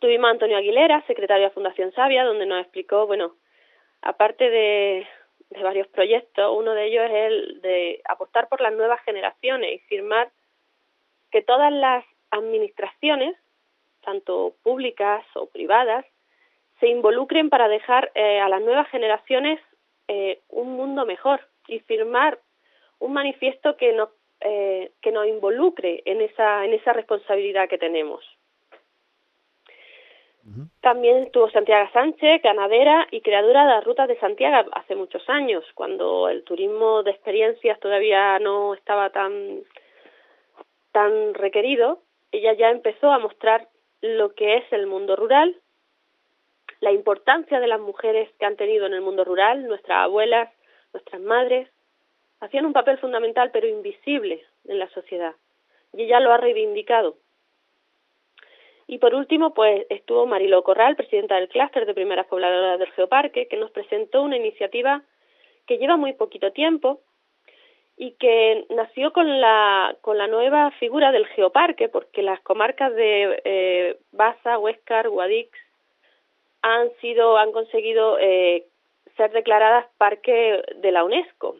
Tuvimos 0.00 0.26
a 0.26 0.32
Antonio 0.32 0.56
Aguilera, 0.56 1.00
secretario 1.06 1.44
de 1.44 1.54
Fundación 1.54 1.92
Sabia, 1.92 2.24
donde 2.24 2.46
nos 2.46 2.60
explicó, 2.60 3.06
bueno, 3.06 3.36
aparte 4.02 4.50
de, 4.50 5.06
de 5.50 5.62
varios 5.62 5.86
proyectos, 5.86 6.52
uno 6.58 6.74
de 6.74 6.86
ellos 6.86 7.04
es 7.04 7.12
el 7.12 7.60
de 7.60 8.00
apostar 8.08 8.48
por 8.48 8.60
las 8.60 8.72
nuevas 8.72 9.00
generaciones 9.04 9.76
y 9.76 9.78
firmar 9.86 10.32
que 11.30 11.42
todas 11.42 11.72
las 11.72 12.04
administraciones 12.32 13.36
tanto 14.06 14.54
públicas 14.62 15.26
o 15.34 15.46
privadas, 15.46 16.06
se 16.80 16.86
involucren 16.88 17.50
para 17.50 17.68
dejar 17.68 18.12
eh, 18.14 18.40
a 18.40 18.48
las 18.48 18.62
nuevas 18.62 18.88
generaciones 18.88 19.60
eh, 20.08 20.40
un 20.48 20.76
mundo 20.76 21.04
mejor 21.04 21.40
y 21.66 21.80
firmar 21.80 22.38
un 23.00 23.12
manifiesto 23.12 23.76
que 23.76 23.92
nos 23.92 24.10
eh, 24.40 24.92
que 25.02 25.12
nos 25.12 25.26
involucre 25.26 26.02
en 26.04 26.20
esa 26.20 26.64
en 26.64 26.72
esa 26.74 26.92
responsabilidad 26.92 27.68
que 27.68 27.78
tenemos. 27.78 28.22
También 30.80 31.24
estuvo 31.24 31.50
Santiago 31.50 31.90
Sánchez, 31.92 32.40
ganadera 32.40 33.08
y 33.10 33.20
creadora 33.20 33.66
de 33.66 33.72
las 33.72 33.84
rutas 33.84 34.06
de 34.06 34.16
Santiago 34.20 34.70
hace 34.72 34.94
muchos 34.94 35.28
años, 35.28 35.64
cuando 35.74 36.28
el 36.28 36.44
turismo 36.44 37.02
de 37.02 37.10
experiencias 37.10 37.80
todavía 37.80 38.38
no 38.38 38.72
estaba 38.74 39.10
tan, 39.10 39.62
tan 40.92 41.34
requerido. 41.34 41.98
Ella 42.30 42.52
ya 42.52 42.70
empezó 42.70 43.10
a 43.10 43.18
mostrar 43.18 43.66
lo 44.00 44.34
que 44.34 44.56
es 44.58 44.72
el 44.72 44.86
mundo 44.86 45.16
rural, 45.16 45.56
la 46.80 46.92
importancia 46.92 47.60
de 47.60 47.66
las 47.66 47.80
mujeres 47.80 48.30
que 48.38 48.46
han 48.46 48.56
tenido 48.56 48.86
en 48.86 48.94
el 48.94 49.00
mundo 49.00 49.24
rural, 49.24 49.66
nuestras 49.66 50.04
abuelas, 50.04 50.52
nuestras 50.92 51.20
madres, 51.20 51.68
hacían 52.40 52.66
un 52.66 52.72
papel 52.72 52.98
fundamental 52.98 53.50
pero 53.52 53.66
invisible 53.66 54.44
en 54.66 54.78
la 54.78 54.88
sociedad. 54.90 55.34
Y 55.92 56.02
ella 56.02 56.20
lo 56.20 56.32
ha 56.32 56.36
reivindicado 56.36 57.16
y 58.88 58.98
por 58.98 59.14
último, 59.14 59.52
pues 59.52 59.84
estuvo 59.90 60.26
Marilo 60.26 60.62
Corral, 60.62 60.94
presidenta 60.94 61.36
del 61.36 61.48
clúster 61.48 61.86
de 61.86 61.94
primeras 61.94 62.26
pobladoras 62.26 62.78
del 62.78 62.92
Geoparque, 62.92 63.48
que 63.48 63.56
nos 63.56 63.70
presentó 63.72 64.22
una 64.22 64.36
iniciativa 64.36 65.02
que 65.66 65.78
lleva 65.78 65.96
muy 65.96 66.12
poquito 66.12 66.52
tiempo 66.52 67.00
y 67.96 68.12
que 68.12 68.66
nació 68.70 69.12
con 69.12 69.40
la, 69.40 69.96
con 70.02 70.18
la 70.18 70.26
nueva 70.26 70.70
figura 70.72 71.12
del 71.12 71.26
Geoparque, 71.28 71.88
porque 71.88 72.22
las 72.22 72.40
comarcas 72.40 72.94
de 72.94 73.40
eh, 73.44 73.98
Baza, 74.12 74.58
Huescar, 74.58 75.08
Guadix 75.08 75.50
han 76.60 76.90
sido, 77.00 77.38
han 77.38 77.52
conseguido 77.52 78.18
eh, 78.18 78.66
ser 79.16 79.32
declaradas 79.32 79.86
parque 79.96 80.62
de 80.76 80.92
la 80.92 81.04
UNESCO, 81.04 81.56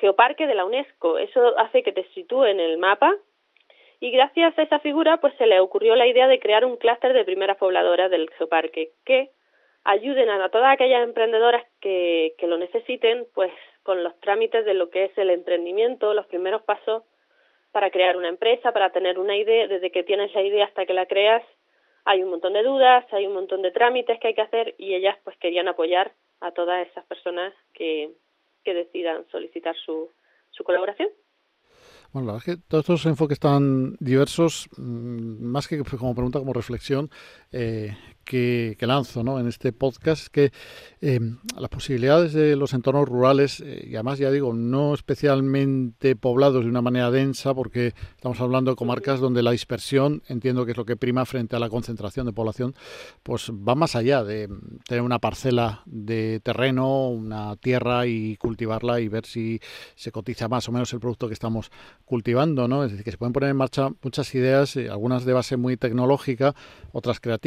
Geoparque 0.00 0.46
de 0.46 0.54
la 0.54 0.64
UNESCO. 0.64 1.18
Eso 1.18 1.58
hace 1.58 1.82
que 1.82 1.92
te 1.92 2.04
sitúe 2.14 2.46
en 2.46 2.60
el 2.60 2.78
mapa 2.78 3.14
y 4.00 4.10
gracias 4.10 4.58
a 4.58 4.62
esa 4.62 4.78
figura 4.80 5.18
pues 5.18 5.34
se 5.36 5.46
le 5.46 5.60
ocurrió 5.60 5.94
la 5.94 6.06
idea 6.06 6.26
de 6.26 6.40
crear 6.40 6.64
un 6.64 6.76
clúster 6.76 7.12
de 7.12 7.24
primeras 7.24 7.58
pobladoras 7.58 8.10
del 8.10 8.30
geoparque 8.30 8.92
que 9.04 9.30
ayuden 9.84 10.30
a 10.30 10.48
todas 10.48 10.72
aquellas 10.72 11.02
emprendedoras 11.02 11.64
que, 11.80 12.34
que 12.38 12.46
lo 12.46 12.56
necesiten 12.56 13.26
pues 13.34 13.52
con 13.82 14.04
los 14.04 14.18
trámites 14.20 14.64
de 14.64 14.74
lo 14.74 14.90
que 14.90 15.06
es 15.06 15.18
el 15.18 15.30
emprendimiento, 15.30 16.14
los 16.14 16.26
primeros 16.26 16.62
pasos 16.62 17.02
para 17.72 17.90
crear 17.90 18.16
una 18.16 18.28
empresa, 18.28 18.72
para 18.72 18.90
tener 18.90 19.18
una 19.18 19.36
idea, 19.36 19.68
desde 19.68 19.90
que 19.90 20.02
tienes 20.02 20.34
la 20.34 20.42
idea 20.42 20.64
hasta 20.64 20.86
que 20.86 20.94
la 20.94 21.06
creas, 21.06 21.42
hay 22.04 22.22
un 22.22 22.30
montón 22.30 22.54
de 22.54 22.62
dudas, 22.62 23.04
hay 23.12 23.26
un 23.26 23.34
montón 23.34 23.62
de 23.62 23.70
trámites 23.70 24.18
que 24.20 24.28
hay 24.28 24.34
que 24.34 24.42
hacer 24.42 24.74
y 24.78 24.94
ellas 24.94 25.16
pues 25.24 25.36
querían 25.38 25.68
apoyar 25.68 26.12
a 26.40 26.50
todas 26.52 26.86
esas 26.88 27.04
personas 27.04 27.52
que, 27.74 28.10
que 28.64 28.74
decidan 28.74 29.26
solicitar 29.30 29.76
su, 29.76 30.10
su 30.50 30.64
colaboración. 30.64 31.08
Bueno, 32.12 32.26
la 32.26 32.32
verdad 32.32 32.48
es 32.48 32.56
que 32.56 32.62
todos 32.68 32.82
estos 32.82 33.06
enfoques 33.06 33.38
tan 33.38 33.94
diversos, 34.00 34.68
mm, 34.76 35.44
más 35.44 35.68
que 35.68 35.78
como 35.78 36.14
pregunta, 36.14 36.40
como 36.40 36.52
reflexión, 36.52 37.08
eh, 37.52 37.96
que, 38.30 38.76
lanzo 38.86 39.24
¿no? 39.24 39.40
en 39.40 39.48
este 39.48 39.72
podcast 39.72 40.28
que 40.28 40.52
em, 41.00 41.38
las 41.58 41.68
posibilidades 41.68 42.32
de 42.32 42.54
los 42.54 42.74
entornos 42.74 43.08
rurales, 43.08 43.60
eh, 43.60 43.88
y 43.90 43.94
además 43.96 44.20
ya 44.20 44.30
digo, 44.30 44.52
no 44.52 44.94
especialmente 44.94 46.14
poblados 46.14 46.62
de 46.62 46.70
una 46.70 46.80
manera 46.80 47.10
densa, 47.10 47.54
porque 47.54 47.92
estamos 48.14 48.40
hablando 48.40 48.70
de 48.70 48.76
comarcas 48.76 49.18
donde 49.18 49.42
la 49.42 49.50
dispersión, 49.50 50.22
entiendo 50.28 50.64
que 50.64 50.72
es 50.72 50.76
lo 50.76 50.84
que 50.84 50.96
prima 50.96 51.24
frente 51.26 51.56
a 51.56 51.58
la 51.58 51.68
concentración 51.68 52.24
de 52.26 52.32
población, 52.32 52.76
pues 53.24 53.50
va 53.50 53.74
más 53.74 53.96
allá 53.96 54.22
de 54.22 54.48
tener 54.86 55.02
una 55.02 55.18
parcela 55.18 55.82
de 55.86 56.38
terreno, 56.40 57.08
una 57.08 57.56
tierra 57.56 58.06
y 58.06 58.36
cultivarla 58.36 59.00
y 59.00 59.08
ver 59.08 59.26
si 59.26 59.58
se 59.96 60.12
cotiza 60.12 60.46
más 60.46 60.68
o 60.68 60.72
menos 60.72 60.92
el 60.92 61.00
producto 61.00 61.26
que 61.26 61.34
estamos 61.34 61.72
cultivando, 62.04 62.68
¿no? 62.68 62.84
Es 62.84 62.92
decir, 62.92 63.04
que 63.04 63.10
se 63.10 63.18
pueden 63.18 63.32
poner 63.32 63.50
en 63.50 63.56
marcha 63.56 63.88
muchas 64.02 64.32
ideas, 64.36 64.76
eh, 64.76 64.88
algunas 64.88 65.24
de 65.24 65.32
base 65.32 65.56
muy 65.56 65.76
tecnológica, 65.76 66.54
otras 66.92 67.18
creativas, 67.18 67.39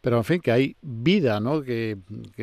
pero 0.00 0.16
en 0.16 0.24
fin, 0.24 0.40
que 0.40 0.52
hay 0.52 0.76
vida, 0.82 1.40
¿no? 1.40 1.62
Que, 1.62 1.96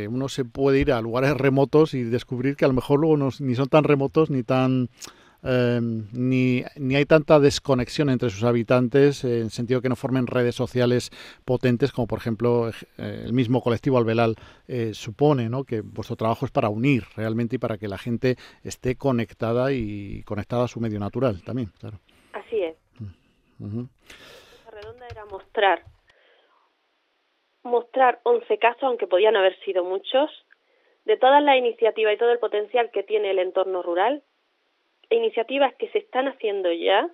uno 0.10 0.30
se 0.30 0.46
puede 0.46 0.80
ir 0.80 0.92
a 0.92 1.02
lugares 1.02 1.36
remotos 1.38 1.94
y 1.94 2.04
descubrir 2.04 2.56
que 2.56 2.66
a 2.66 2.68
lo 2.68 2.74
mejor 2.74 3.00
luego 3.00 3.18
no, 3.18 3.30
ni 3.40 3.56
son 3.56 3.68
tan 3.68 3.84
remotos 3.84 4.30
ni 4.30 4.44
tan... 4.44 4.90
Em, 5.44 6.06
ni, 6.12 6.64
ni, 6.76 6.96
hay 6.96 7.06
tanta 7.06 7.40
desconexión 7.40 8.12
entre 8.12 8.30
sus 8.30 8.44
habitantes 8.44 9.24
en 9.24 9.32
el 9.32 9.50
sentido 9.50 9.82
que 9.82 9.90
no 9.90 9.96
formen 9.96 10.28
redes 10.28 10.54
sociales 10.54 11.10
potentes 11.46 11.92
como 11.92 12.06
por 12.06 12.20
ejemplo 12.20 12.70
eh, 12.70 13.24
el 13.26 13.34
mismo 13.34 13.60
colectivo 13.60 13.98
Albelal 13.98 14.36
eh, 14.68 14.92
supone, 14.94 15.50
¿no? 15.50 15.64
que 15.64 15.82
vuestro 15.82 16.16
trabajo 16.16 16.46
es 16.46 16.52
para 16.52 16.70
unir 16.70 17.06
realmente 17.16 17.56
y 17.56 17.60
para 17.60 17.80
que 17.80 17.88
la 17.88 17.98
gente 17.98 18.38
esté 18.64 18.98
conectada 18.98 19.74
y 19.74 20.22
conectada 20.28 20.66
a 20.66 20.68
su 20.68 20.80
medio 20.80 21.00
natural 21.00 21.42
también, 21.42 21.72
claro. 21.80 22.00
Así 22.34 22.62
es. 22.62 22.76
La 23.60 24.72
redonda 24.72 25.08
era 25.10 25.26
mostrar 25.26 25.84
mostrar 27.64 28.20
11 28.24 28.58
casos, 28.58 28.84
aunque 28.84 29.08
podían 29.08 29.36
haber 29.36 29.58
sido 29.60 29.84
muchos, 29.84 30.30
de 31.06 31.18
todas 31.18 31.44
las 31.44 31.58
iniciativas 31.58 32.14
y 32.14 32.18
todo 32.18 32.32
el 32.32 32.40
potencial 32.40 32.92
que 32.92 33.04
tiene 33.04 33.32
el 33.32 33.40
entorno 33.40 33.82
rural, 33.82 34.22
iniciativas 35.10 35.74
que 35.76 35.90
se 35.90 36.00
están 36.00 36.28
haciendo 36.28 36.72
ya, 36.72 37.10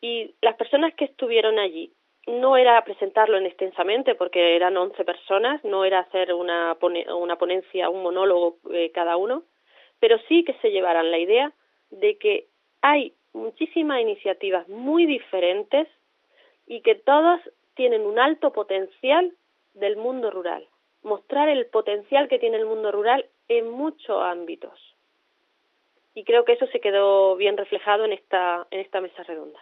y 0.00 0.34
las 0.42 0.56
personas 0.56 0.94
que 0.94 1.06
estuvieron 1.06 1.58
allí, 1.58 1.92
no 2.26 2.56
era 2.56 2.82
presentarlo 2.84 3.38
en 3.38 3.46
extensamente, 3.46 4.14
porque 4.14 4.54
eran 4.54 4.76
11 4.76 5.02
personas, 5.04 5.64
no 5.64 5.84
era 5.84 6.00
hacer 6.00 6.34
una, 6.34 6.76
una 7.14 7.36
ponencia, 7.36 7.88
un 7.88 8.02
monólogo 8.02 8.58
eh, 8.70 8.90
cada 8.92 9.16
uno, 9.16 9.44
pero 9.98 10.18
sí 10.28 10.44
que 10.44 10.52
se 10.54 10.70
llevaran 10.70 11.10
la 11.10 11.18
idea 11.18 11.52
de 11.90 12.18
que 12.18 12.46
hay 12.82 13.14
muchísimas 13.32 14.00
iniciativas 14.00 14.68
muy 14.68 15.06
diferentes 15.06 15.88
y 16.66 16.82
que 16.82 16.94
todas 16.94 17.40
tienen 17.74 18.02
un 18.02 18.18
alto 18.18 18.52
potencial 18.52 19.32
del 19.78 19.96
mundo 19.96 20.30
rural, 20.30 20.66
mostrar 21.02 21.48
el 21.48 21.66
potencial 21.66 22.28
que 22.28 22.38
tiene 22.38 22.56
el 22.56 22.66
mundo 22.66 22.92
rural 22.92 23.26
en 23.48 23.70
muchos 23.70 24.22
ámbitos. 24.22 24.78
Y 26.14 26.24
creo 26.24 26.44
que 26.44 26.52
eso 26.52 26.66
se 26.68 26.80
quedó 26.80 27.36
bien 27.36 27.56
reflejado 27.56 28.04
en 28.04 28.12
esta, 28.12 28.66
en 28.70 28.80
esta 28.80 29.00
mesa 29.00 29.22
redonda. 29.22 29.60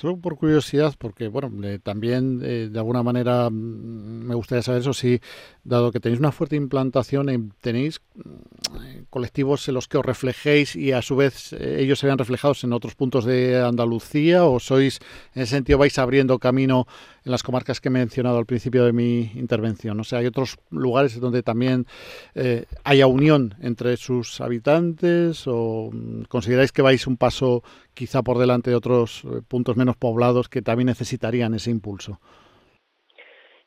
Por 0.00 0.36
curiosidad, 0.36 0.94
porque 0.96 1.28
bueno, 1.28 1.50
también 1.82 2.40
eh, 2.42 2.68
de 2.72 2.78
alguna 2.78 3.02
manera 3.02 3.50
mm, 3.50 4.24
me 4.24 4.34
gustaría 4.34 4.62
saber 4.62 4.80
eso, 4.80 4.94
si 4.94 5.20
dado 5.62 5.92
que 5.92 6.00
tenéis 6.00 6.20
una 6.20 6.32
fuerte 6.32 6.56
implantación, 6.56 7.52
tenéis 7.60 8.00
mm, 8.14 9.04
colectivos 9.10 9.68
en 9.68 9.74
los 9.74 9.88
que 9.88 9.98
os 9.98 10.04
reflejéis 10.04 10.74
y 10.74 10.92
a 10.92 11.02
su 11.02 11.16
vez 11.16 11.52
eh, 11.52 11.76
ellos 11.80 11.98
se 11.98 12.06
vean 12.06 12.16
reflejados 12.16 12.64
en 12.64 12.72
otros 12.72 12.94
puntos 12.94 13.26
de 13.26 13.60
Andalucía 13.60 14.44
o 14.46 14.58
sois, 14.58 15.00
en 15.34 15.42
ese 15.42 15.56
sentido, 15.56 15.78
vais 15.78 15.98
abriendo 15.98 16.38
camino 16.38 16.86
en 17.24 17.32
las 17.32 17.42
comarcas 17.42 17.80
que 17.80 17.88
he 17.88 17.92
mencionado 17.92 18.38
al 18.38 18.46
principio 18.46 18.84
de 18.84 18.92
mi 18.92 19.30
intervención. 19.34 20.00
O 20.00 20.04
sea, 20.04 20.20
hay 20.20 20.26
otros 20.26 20.56
lugares 20.70 21.20
donde 21.20 21.42
también 21.42 21.86
eh, 22.34 22.64
haya 22.84 23.06
unión 23.06 23.54
entre 23.60 23.96
sus 23.96 24.40
habitantes 24.40 25.44
o 25.46 25.90
mm, 25.92 26.22
consideráis 26.22 26.72
que 26.72 26.82
vais 26.82 27.06
un 27.06 27.16
paso 27.16 27.62
quizá 27.94 28.22
por 28.22 28.38
delante 28.38 28.70
de 28.70 28.76
otros 28.76 29.22
eh, 29.24 29.42
puntos 29.46 29.76
menos 29.76 29.89
poblados 29.96 30.48
que 30.48 30.62
también 30.62 30.86
necesitarían 30.86 31.54
ese 31.54 31.70
impulso. 31.70 32.18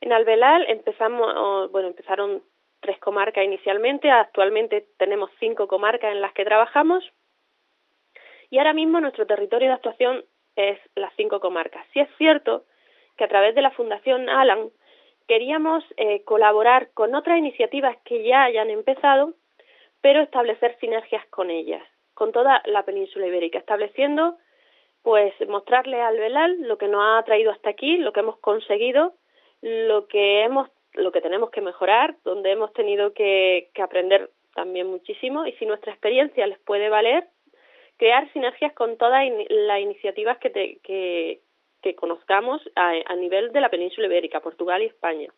En 0.01 0.11
Albelal 0.11 0.65
empezamos, 0.69 1.71
bueno, 1.71 1.87
empezaron 1.87 2.43
tres 2.81 2.99
comarcas 2.99 3.45
inicialmente, 3.45 4.11
actualmente 4.11 4.87
tenemos 4.97 5.29
cinco 5.39 5.67
comarcas 5.67 6.11
en 6.11 6.21
las 6.21 6.33
que 6.33 6.43
trabajamos 6.43 7.03
y 8.49 8.57
ahora 8.57 8.73
mismo 8.73 8.99
nuestro 8.99 9.25
territorio 9.25 9.69
de 9.69 9.75
actuación 9.75 10.25
es 10.55 10.77
las 10.95 11.13
cinco 11.15 11.39
comarcas. 11.39 11.85
Sí 11.93 11.99
es 11.99 12.09
cierto 12.17 12.65
que 13.17 13.23
a 13.23 13.29
través 13.29 13.55
de 13.55 13.61
la 13.61 13.71
Fundación 13.71 14.29
Alan 14.29 14.69
queríamos 15.27 15.83
eh, 15.97 16.23
colaborar 16.23 16.89
con 16.93 17.15
otras 17.15 17.37
iniciativas 17.37 17.95
que 18.03 18.23
ya 18.23 18.43
hayan 18.43 18.69
empezado, 18.69 19.33
pero 20.01 20.21
establecer 20.21 20.77
sinergias 20.79 21.25
con 21.27 21.49
ellas 21.49 21.83
con 22.13 22.31
toda 22.31 22.61
la 22.65 22.83
península 22.83 23.27
ibérica, 23.27 23.59
estableciendo, 23.59 24.37
pues, 25.03 25.33
mostrarle 25.47 26.01
al 26.01 26.17
Belal 26.17 26.61
lo 26.61 26.77
que 26.77 26.87
nos 26.87 27.01
ha 27.03 27.23
traído 27.23 27.51
hasta 27.51 27.69
aquí, 27.69 27.97
lo 27.97 28.13
que 28.13 28.21
hemos 28.21 28.39
conseguido, 28.39 29.13
lo 29.61 30.07
que 30.07 30.43
hemos, 30.43 30.69
lo 30.93 31.11
que 31.11 31.21
tenemos 31.21 31.51
que 31.51 31.61
mejorar, 31.61 32.15
donde 32.23 32.51
hemos 32.51 32.73
tenido 32.73 33.13
que, 33.13 33.69
aprender 33.81 34.31
también 34.55 34.87
muchísimo, 34.87 35.45
y 35.45 35.51
si 35.53 35.65
nuestra 35.65 35.91
experiencia 35.91 36.47
les 36.47 36.59
puede 36.59 36.89
valer, 36.89 37.27
crear 37.97 38.31
sinergias 38.33 38.73
con 38.73 38.97
todas 38.97 39.23
las 39.49 39.79
iniciativas 39.79 40.37
que, 40.37 40.79
que, 40.83 41.41
que 41.81 41.95
conozcamos 41.95 42.61
a 42.75 43.15
nivel 43.15 43.51
de 43.51 43.61
la 43.61 43.69
península 43.69 44.07
ibérica, 44.07 44.39
Portugal 44.39 44.81
y 44.81 44.87
España. 44.87 45.29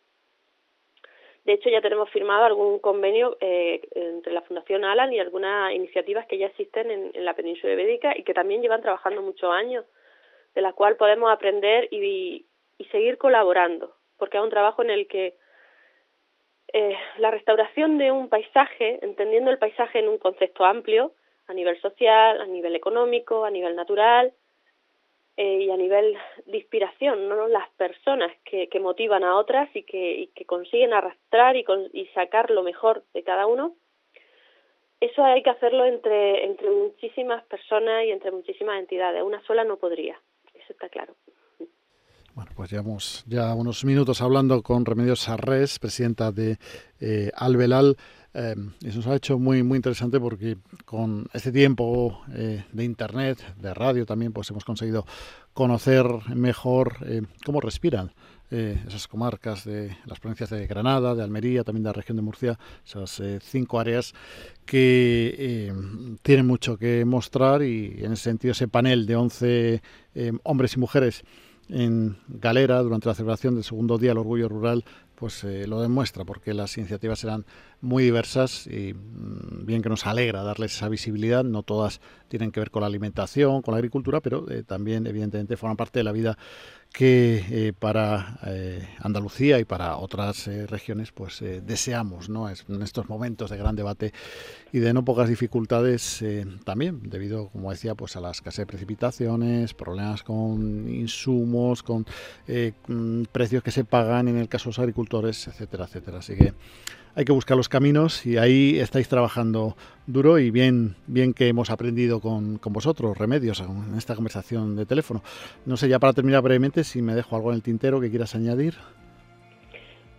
De 1.46 1.52
hecho, 1.52 1.70
ya 1.70 1.80
tenemos 1.80 2.10
firmado 2.10 2.44
algún 2.44 2.80
convenio 2.80 3.36
eh, 3.40 3.80
entre 3.92 4.32
la 4.32 4.42
Fundación 4.42 4.84
Alan 4.84 5.12
y 5.12 5.20
algunas 5.20 5.72
iniciativas 5.72 6.26
que 6.26 6.38
ya 6.38 6.46
existen 6.46 6.90
en, 6.90 7.24
la 7.24 7.34
península 7.34 7.72
ibérica 7.72 8.18
y 8.18 8.24
que 8.24 8.34
también 8.34 8.62
llevan 8.62 8.82
trabajando 8.82 9.22
muchos 9.22 9.52
años, 9.52 9.84
de 10.56 10.60
las 10.60 10.74
cuales 10.74 10.98
podemos 10.98 11.30
aprender 11.30 11.86
y, 11.92 12.46
seguir 12.90 13.16
colaborando, 13.16 13.94
porque 14.18 14.38
es 14.38 14.42
un 14.42 14.50
trabajo 14.50 14.82
en 14.82 14.90
el 14.90 15.06
que 15.06 15.36
eh, 16.72 16.98
la 17.18 17.30
restauración 17.30 17.96
de 17.96 18.10
un 18.10 18.28
paisaje, 18.28 18.98
entendiendo 19.02 19.52
el 19.52 19.58
paisaje 19.58 20.00
en 20.00 20.08
un 20.08 20.18
concepto 20.18 20.64
amplio, 20.64 21.12
a 21.46 21.54
nivel 21.54 21.80
social, 21.80 22.40
a 22.40 22.46
nivel 22.46 22.74
económico, 22.74 23.44
a 23.44 23.50
nivel 23.50 23.76
natural, 23.76 24.32
eh, 25.36 25.64
y 25.64 25.70
a 25.70 25.76
nivel 25.76 26.16
de 26.46 26.56
inspiración, 26.56 27.28
¿no? 27.28 27.46
las 27.48 27.68
personas 27.72 28.32
que, 28.44 28.68
que 28.68 28.80
motivan 28.80 29.22
a 29.22 29.36
otras 29.36 29.68
y 29.74 29.82
que, 29.82 30.30
que 30.34 30.44
consiguen 30.44 30.94
arrastrar 30.94 31.56
y, 31.56 31.64
y 31.92 32.06
sacar 32.14 32.50
lo 32.50 32.62
mejor 32.62 33.04
de 33.12 33.22
cada 33.22 33.46
uno, 33.46 33.74
eso 35.00 35.22
hay 35.22 35.42
que 35.42 35.50
hacerlo 35.50 35.84
entre, 35.84 36.44
entre 36.44 36.70
muchísimas 36.70 37.44
personas 37.44 38.04
y 38.06 38.12
entre 38.12 38.30
muchísimas 38.30 38.78
entidades. 38.78 39.22
Una 39.22 39.42
sola 39.42 39.64
no 39.64 39.76
podría, 39.76 40.18
eso 40.54 40.72
está 40.72 40.88
claro. 40.88 41.14
Bueno, 42.34 42.50
pues 42.54 42.70
llevamos 42.70 43.24
ya 43.26 43.54
unos 43.54 43.84
minutos 43.86 44.20
hablando 44.20 44.62
con 44.62 44.84
Remedios 44.84 45.20
Sarres, 45.20 45.78
presidenta 45.78 46.32
de 46.32 46.58
eh, 47.00 47.30
Albelal. 47.34 47.96
Eh, 48.38 48.54
eso 48.84 48.98
nos 48.98 49.06
ha 49.06 49.16
hecho 49.16 49.38
muy 49.38 49.62
muy 49.62 49.76
interesante 49.76 50.20
porque 50.20 50.58
con 50.84 51.26
este 51.32 51.50
tiempo 51.50 52.20
eh, 52.34 52.66
de 52.70 52.84
internet, 52.84 53.42
de 53.58 53.72
radio 53.72 54.04
también, 54.04 54.32
pues 54.34 54.50
hemos 54.50 54.62
conseguido 54.62 55.06
conocer 55.54 56.06
mejor 56.34 56.98
eh, 57.06 57.22
cómo 57.46 57.62
respiran 57.62 58.12
eh, 58.50 58.78
esas 58.86 59.08
comarcas 59.08 59.64
de 59.64 59.96
las 60.04 60.20
provincias 60.20 60.50
de 60.50 60.66
Granada, 60.66 61.14
de 61.14 61.22
Almería, 61.22 61.64
también 61.64 61.84
de 61.84 61.88
la 61.88 61.94
región 61.94 62.16
de 62.16 62.22
Murcia, 62.22 62.58
esas 62.84 63.22
cinco 63.42 63.80
áreas 63.80 64.12
que 64.66 65.72
tienen 66.20 66.46
mucho 66.46 66.76
que 66.76 67.06
mostrar 67.06 67.62
y 67.62 68.04
en 68.04 68.12
ese 68.12 68.24
sentido 68.24 68.52
ese 68.52 68.68
panel 68.68 69.06
de 69.06 69.16
11 69.16 69.82
hombres 70.44 70.74
y 70.74 70.78
mujeres 70.78 71.24
en 71.68 72.18
Galera 72.28 72.82
durante 72.82 73.08
la 73.08 73.14
celebración 73.14 73.54
del 73.54 73.64
segundo 73.64 73.98
día 73.98 74.10
del 74.10 74.18
orgullo 74.18 74.48
rural 74.48 74.84
pues 75.16 75.44
lo 75.44 75.80
demuestra 75.80 76.24
porque 76.24 76.54
las 76.54 76.76
iniciativas 76.78 77.24
eran 77.24 77.44
muy 77.80 78.04
diversas 78.04 78.66
y 78.66 78.94
mm, 78.94 79.66
bien 79.66 79.82
que 79.82 79.88
nos 79.88 80.06
alegra 80.06 80.42
darles 80.42 80.76
esa 80.76 80.88
visibilidad, 80.88 81.44
no 81.44 81.62
todas 81.62 82.00
tienen 82.28 82.52
que 82.52 82.60
ver 82.60 82.70
con 82.70 82.82
la 82.82 82.86
alimentación, 82.86 83.62
con 83.62 83.72
la 83.72 83.78
agricultura, 83.78 84.20
pero 84.20 84.46
también 84.66 85.06
evidentemente 85.06 85.56
forman 85.56 85.76
parte 85.76 86.00
de 86.00 86.04
la 86.04 86.12
vida 86.12 86.36
que 86.92 87.44
eh, 87.50 87.72
para 87.78 88.38
eh, 88.46 88.88
Andalucía 89.00 89.58
y 89.58 89.64
para 89.64 89.98
otras 89.98 90.48
eh, 90.48 90.66
regiones 90.66 91.12
pues 91.12 91.42
deseamos 91.62 92.30
¿no? 92.30 92.48
en 92.48 92.82
estos 92.82 93.08
momentos 93.08 93.50
de 93.50 93.58
gran 93.58 93.76
debate 93.76 94.14
y 94.72 94.78
de 94.78 94.94
no 94.94 95.04
pocas 95.04 95.28
dificultades 95.28 96.24
también 96.64 97.00
debido 97.02 97.48
como 97.48 97.70
decía 97.70 97.94
pues 97.94 98.16
a 98.16 98.20
la 98.20 98.30
escasez 98.30 98.62
de 98.62 98.66
precipitaciones 98.66 99.74
problemas 99.74 100.22
con 100.22 100.88
insumos 100.88 101.82
con 101.82 102.06
mm, 102.46 103.24
precios 103.30 103.62
que 103.62 103.70
se 103.70 103.84
pagan 103.84 104.28
en 104.28 104.38
el 104.38 104.48
caso 104.48 104.64
de 104.64 104.68
los 104.70 104.78
agricultores 104.78 105.05
etcétera 105.10 105.84
etcétera 105.84 106.18
así 106.18 106.36
que 106.36 106.52
hay 107.16 107.24
que 107.24 107.32
buscar 107.32 107.56
los 107.56 107.70
caminos 107.70 108.26
y 108.26 108.36
ahí 108.36 108.78
estáis 108.78 109.08
trabajando 109.08 109.74
duro 110.06 110.38
y 110.38 110.50
bien, 110.50 110.96
bien 111.06 111.32
que 111.32 111.48
hemos 111.48 111.70
aprendido 111.70 112.20
con, 112.20 112.58
con 112.58 112.74
vosotros 112.74 113.16
remedios 113.16 113.60
en 113.60 113.96
esta 113.96 114.14
conversación 114.14 114.76
de 114.76 114.84
teléfono. 114.84 115.22
No 115.64 115.78
sé, 115.78 115.88
ya 115.88 115.98
para 115.98 116.12
terminar 116.12 116.42
brevemente, 116.42 116.84
si 116.84 117.00
me 117.00 117.14
dejo 117.14 117.34
algo 117.34 117.50
en 117.50 117.56
el 117.56 117.62
tintero 117.62 118.02
que 118.02 118.10
quieras 118.10 118.34
añadir. 118.34 118.74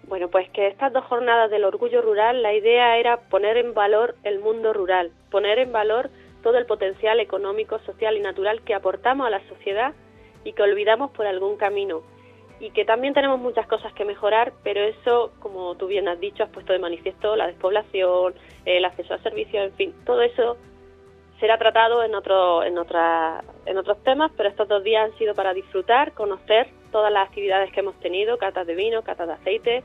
Bueno, 0.08 0.30
pues 0.30 0.50
que 0.50 0.68
estas 0.68 0.92
dos 0.92 1.06
jornadas 1.06 1.52
del 1.52 1.66
orgullo 1.66 2.02
rural, 2.02 2.42
la 2.42 2.56
idea 2.56 2.98
era 2.98 3.18
poner 3.30 3.58
en 3.58 3.76
valor 3.76 4.16
el 4.24 4.40
mundo 4.40 4.74
rural, 4.74 5.12
poner 5.30 5.60
en 5.60 5.72
valor 5.72 6.10
todo 6.42 6.58
el 6.58 6.66
potencial 6.66 7.20
económico, 7.20 7.78
social 7.86 8.18
y 8.18 8.22
natural 8.22 8.62
que 8.62 8.74
aportamos 8.74 9.28
a 9.28 9.30
la 9.30 9.48
sociedad 9.50 9.94
y 10.44 10.54
que 10.54 10.64
olvidamos 10.64 11.12
por 11.12 11.28
algún 11.28 11.58
camino 11.58 12.02
y 12.60 12.72
que 12.72 12.86
también 12.86 13.14
tenemos 13.14 13.40
muchas 13.40 13.68
cosas 13.68 13.94
que 13.94 14.06
mejorar, 14.06 14.54
pero 14.64 14.82
eso, 14.82 15.32
como 15.40 15.76
tú 15.76 15.88
bien 15.88 16.08
has 16.08 16.20
dicho, 16.20 16.44
has 16.44 16.50
puesto 16.50 16.74
de 16.74 16.80
manifiesto 16.80 17.36
la 17.36 17.48
despoblación, 17.48 18.34
el 18.66 18.84
acceso 18.86 19.14
a 19.14 19.20
servicios, 19.20 19.66
en 19.66 19.74
fin, 19.74 19.94
todo 20.06 20.22
eso 20.22 20.58
será 21.40 21.58
tratado 21.58 22.04
en 22.04 22.16
otro, 22.16 22.64
en 22.64 22.78
otra, 22.78 23.44
en 23.66 23.78
otros 23.78 24.04
temas, 24.04 24.32
pero 24.36 24.50
estos 24.50 24.68
dos 24.68 24.84
días 24.84 25.06
han 25.12 25.18
sido 25.20 25.36
para 25.36 25.54
disfrutar, 25.54 26.14
conocer 26.14 26.68
todas 26.92 27.12
las 27.12 27.28
actividades 27.28 27.72
que 27.72 27.82
hemos 27.82 28.00
tenido, 28.00 28.38
catas 28.38 28.66
de 28.66 28.74
vino, 28.74 29.04
catas 29.04 29.28
de 29.28 29.34
aceite, 29.34 29.84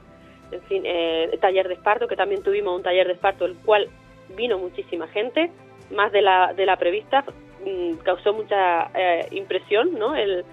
en 0.50 0.62
fin, 0.62 0.82
eh, 0.86 1.36
taller 1.40 1.68
de 1.68 1.74
esparto, 1.74 2.08
que 2.08 2.16
también 2.16 2.42
tuvimos 2.42 2.74
un 2.74 2.82
taller 2.82 3.06
de 3.06 3.14
esparto, 3.14 3.44
el 3.44 3.56
cual 3.56 3.88
vino 4.34 4.58
muchísima 4.58 5.08
gente, 5.08 5.50
más 5.90 6.10
de 6.10 6.22
la, 6.22 6.54
de 6.54 6.64
la 6.64 6.76
prevista, 6.76 7.22
mm, 7.66 7.96
causó 8.02 8.32
mucha 8.32 8.90
eh, 8.94 9.28
impresión, 9.32 9.98
¿no? 9.98 10.14
El, 10.14 10.44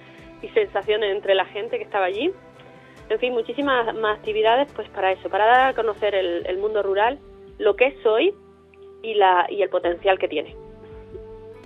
y 0.42 0.48
sensaciones 0.50 1.16
entre 1.16 1.36
la 1.36 1.46
gente 1.46 1.78
que 1.78 1.84
estaba 1.84 2.06
allí. 2.06 2.32
En 3.10 3.20
fin, 3.20 3.34
muchísimas 3.34 3.96
más 3.96 4.18
actividades 4.18 4.72
pues 4.76 4.88
para 4.90 5.12
eso, 5.12 5.30
para 5.30 5.46
dar 5.46 5.70
a 5.70 5.74
conocer 5.74 6.14
el, 6.14 6.58
mundo 6.60 6.84
rural, 6.84 7.20
lo 7.58 7.76
que 7.76 7.88
es 7.88 8.06
hoy 8.06 8.34
y, 9.02 9.16
la, 9.16 9.48
y 9.50 9.62
el 9.62 9.70
potencial 9.70 10.20
que 10.20 10.28
tiene. 10.28 10.56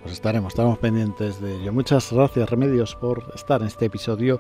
Pues 0.02 0.14
estaremos, 0.14 0.54
estaremos 0.54 0.80
pendientes 0.80 1.42
de 1.42 1.56
ello. 1.56 1.74
Muchas 1.74 2.12
gracias, 2.12 2.50
Remedios, 2.50 2.96
por 2.96 3.24
estar 3.36 3.62
en 3.62 3.68
este 3.68 3.86
episodio 3.86 4.40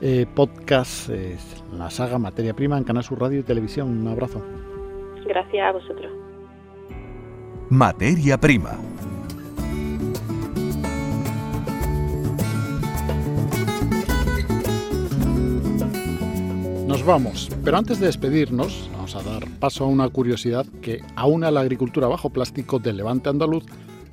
eh, 0.00 0.26
podcast, 0.34 1.10
eh, 1.10 1.36
la 1.72 1.90
saga 1.90 2.18
Materia 2.18 2.54
Prima 2.54 2.78
en 2.78 2.84
Canal 2.84 3.04
Sur 3.04 3.20
Radio 3.20 3.40
y 3.40 3.42
Televisión. 3.42 3.88
Un 3.88 4.08
abrazo. 4.08 4.42
Gracias 5.26 5.66
a 5.66 5.72
vosotros. 5.72 6.12
Materia 7.70 8.38
Prima 8.38 8.78
Vamos, 17.06 17.50
pero 17.62 17.76
antes 17.76 18.00
de 18.00 18.06
despedirnos, 18.06 18.88
vamos 18.94 19.14
a 19.14 19.22
dar 19.22 19.46
paso 19.58 19.84
a 19.84 19.88
una 19.88 20.08
curiosidad 20.08 20.64
que 20.80 21.02
aúna 21.16 21.50
la 21.50 21.60
agricultura 21.60 22.08
bajo 22.08 22.30
plástico 22.30 22.78
del 22.78 22.96
levante 22.96 23.28
andaluz 23.28 23.64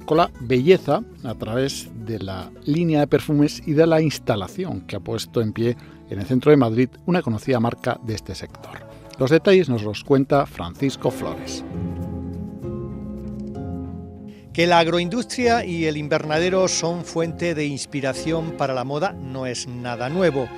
con 0.05 0.17
la 0.17 0.29
belleza 0.41 1.01
a 1.23 1.33
través 1.35 1.89
de 2.05 2.19
la 2.19 2.51
línea 2.65 2.99
de 2.99 3.07
perfumes 3.07 3.63
y 3.65 3.73
de 3.73 3.87
la 3.87 4.01
instalación 4.01 4.81
que 4.81 4.97
ha 4.97 4.99
puesto 4.99 5.39
en 5.39 5.53
pie 5.53 5.77
en 6.09 6.19
el 6.19 6.25
centro 6.25 6.51
de 6.51 6.57
Madrid 6.57 6.89
una 7.05 7.21
conocida 7.21 7.61
marca 7.61 7.97
de 8.03 8.13
este 8.13 8.35
sector. 8.35 8.85
Los 9.17 9.31
detalles 9.31 9.69
nos 9.69 9.83
los 9.83 10.03
cuenta 10.03 10.45
Francisco 10.45 11.11
Flores. 11.11 11.63
Que 14.51 14.67
la 14.67 14.79
agroindustria 14.79 15.63
y 15.63 15.85
el 15.85 15.95
invernadero 15.95 16.67
son 16.67 17.05
fuente 17.05 17.55
de 17.55 17.65
inspiración 17.65 18.51
para 18.57 18.73
la 18.73 18.83
moda 18.83 19.13
no 19.13 19.45
es 19.45 19.65
nada 19.65 20.09
nuevo 20.09 20.49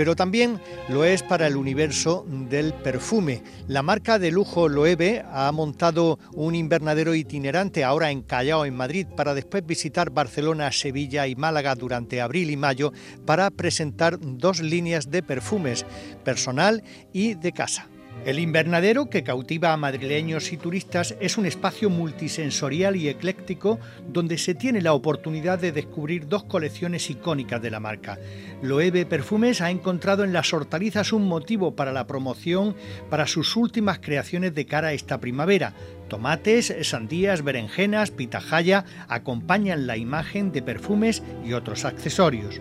pero 0.00 0.16
también 0.16 0.58
lo 0.88 1.04
es 1.04 1.22
para 1.22 1.46
el 1.46 1.56
universo 1.56 2.24
del 2.26 2.72
perfume. 2.72 3.42
La 3.68 3.82
marca 3.82 4.18
de 4.18 4.30
lujo 4.30 4.66
Loewe 4.66 5.22
ha 5.30 5.52
montado 5.52 6.18
un 6.32 6.54
invernadero 6.54 7.14
itinerante 7.14 7.84
ahora 7.84 8.10
en 8.10 8.22
Callao, 8.22 8.64
en 8.64 8.74
Madrid, 8.74 9.06
para 9.14 9.34
después 9.34 9.66
visitar 9.66 10.08
Barcelona, 10.08 10.72
Sevilla 10.72 11.26
y 11.26 11.36
Málaga 11.36 11.74
durante 11.74 12.22
abril 12.22 12.48
y 12.48 12.56
mayo 12.56 12.94
para 13.26 13.50
presentar 13.50 14.16
dos 14.18 14.62
líneas 14.62 15.10
de 15.10 15.22
perfumes, 15.22 15.84
personal 16.24 16.82
y 17.12 17.34
de 17.34 17.52
casa. 17.52 17.86
El 18.26 18.38
invernadero, 18.38 19.08
que 19.08 19.24
cautiva 19.24 19.72
a 19.72 19.78
madrileños 19.78 20.52
y 20.52 20.58
turistas, 20.58 21.16
es 21.20 21.38
un 21.38 21.46
espacio 21.46 21.88
multisensorial 21.88 22.94
y 22.96 23.08
ecléctico 23.08 23.78
donde 24.06 24.36
se 24.36 24.54
tiene 24.54 24.82
la 24.82 24.92
oportunidad 24.92 25.58
de 25.58 25.72
descubrir 25.72 26.28
dos 26.28 26.44
colecciones 26.44 27.08
icónicas 27.08 27.62
de 27.62 27.70
la 27.70 27.80
marca. 27.80 28.18
Loewe 28.60 29.06
Perfumes 29.06 29.62
ha 29.62 29.70
encontrado 29.70 30.22
en 30.22 30.34
las 30.34 30.52
hortalizas 30.52 31.14
un 31.14 31.26
motivo 31.26 31.74
para 31.74 31.92
la 31.92 32.06
promoción 32.06 32.76
para 33.08 33.26
sus 33.26 33.56
últimas 33.56 34.00
creaciones 34.00 34.54
de 34.54 34.66
cara 34.66 34.88
a 34.88 34.92
esta 34.92 35.18
primavera. 35.18 35.72
Tomates, 36.08 36.74
sandías, 36.82 37.42
berenjenas, 37.42 38.10
pitahaya 38.10 38.84
acompañan 39.08 39.86
la 39.86 39.96
imagen 39.96 40.52
de 40.52 40.60
perfumes 40.60 41.22
y 41.42 41.54
otros 41.54 41.86
accesorios 41.86 42.60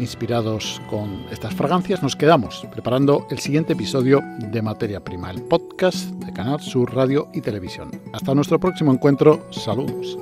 inspirados 0.00 0.80
con 0.88 1.26
estas 1.30 1.54
fragancias, 1.54 2.02
nos 2.02 2.16
quedamos 2.16 2.66
preparando 2.72 3.26
el 3.30 3.38
siguiente 3.38 3.74
episodio 3.74 4.20
de 4.38 4.62
Materia 4.62 5.00
Prima, 5.04 5.30
el 5.30 5.42
podcast 5.42 6.10
de 6.10 6.32
Canal 6.32 6.60
Sur 6.60 6.94
Radio 6.94 7.28
y 7.32 7.40
Televisión. 7.40 7.90
Hasta 8.12 8.34
nuestro 8.34 8.58
próximo 8.58 8.92
encuentro, 8.92 9.46
saludos. 9.50 10.18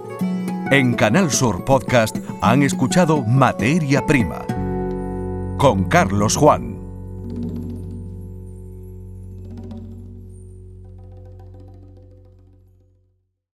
En 0.71 0.95
Canal 0.95 1.31
Sur 1.31 1.65
Podcast 1.65 2.17
han 2.43 2.63
escuchado 2.63 3.23
Materia 3.23 4.05
Prima 4.05 4.45
con 5.57 5.85
Carlos 5.85 6.37
Juan. 6.37 6.78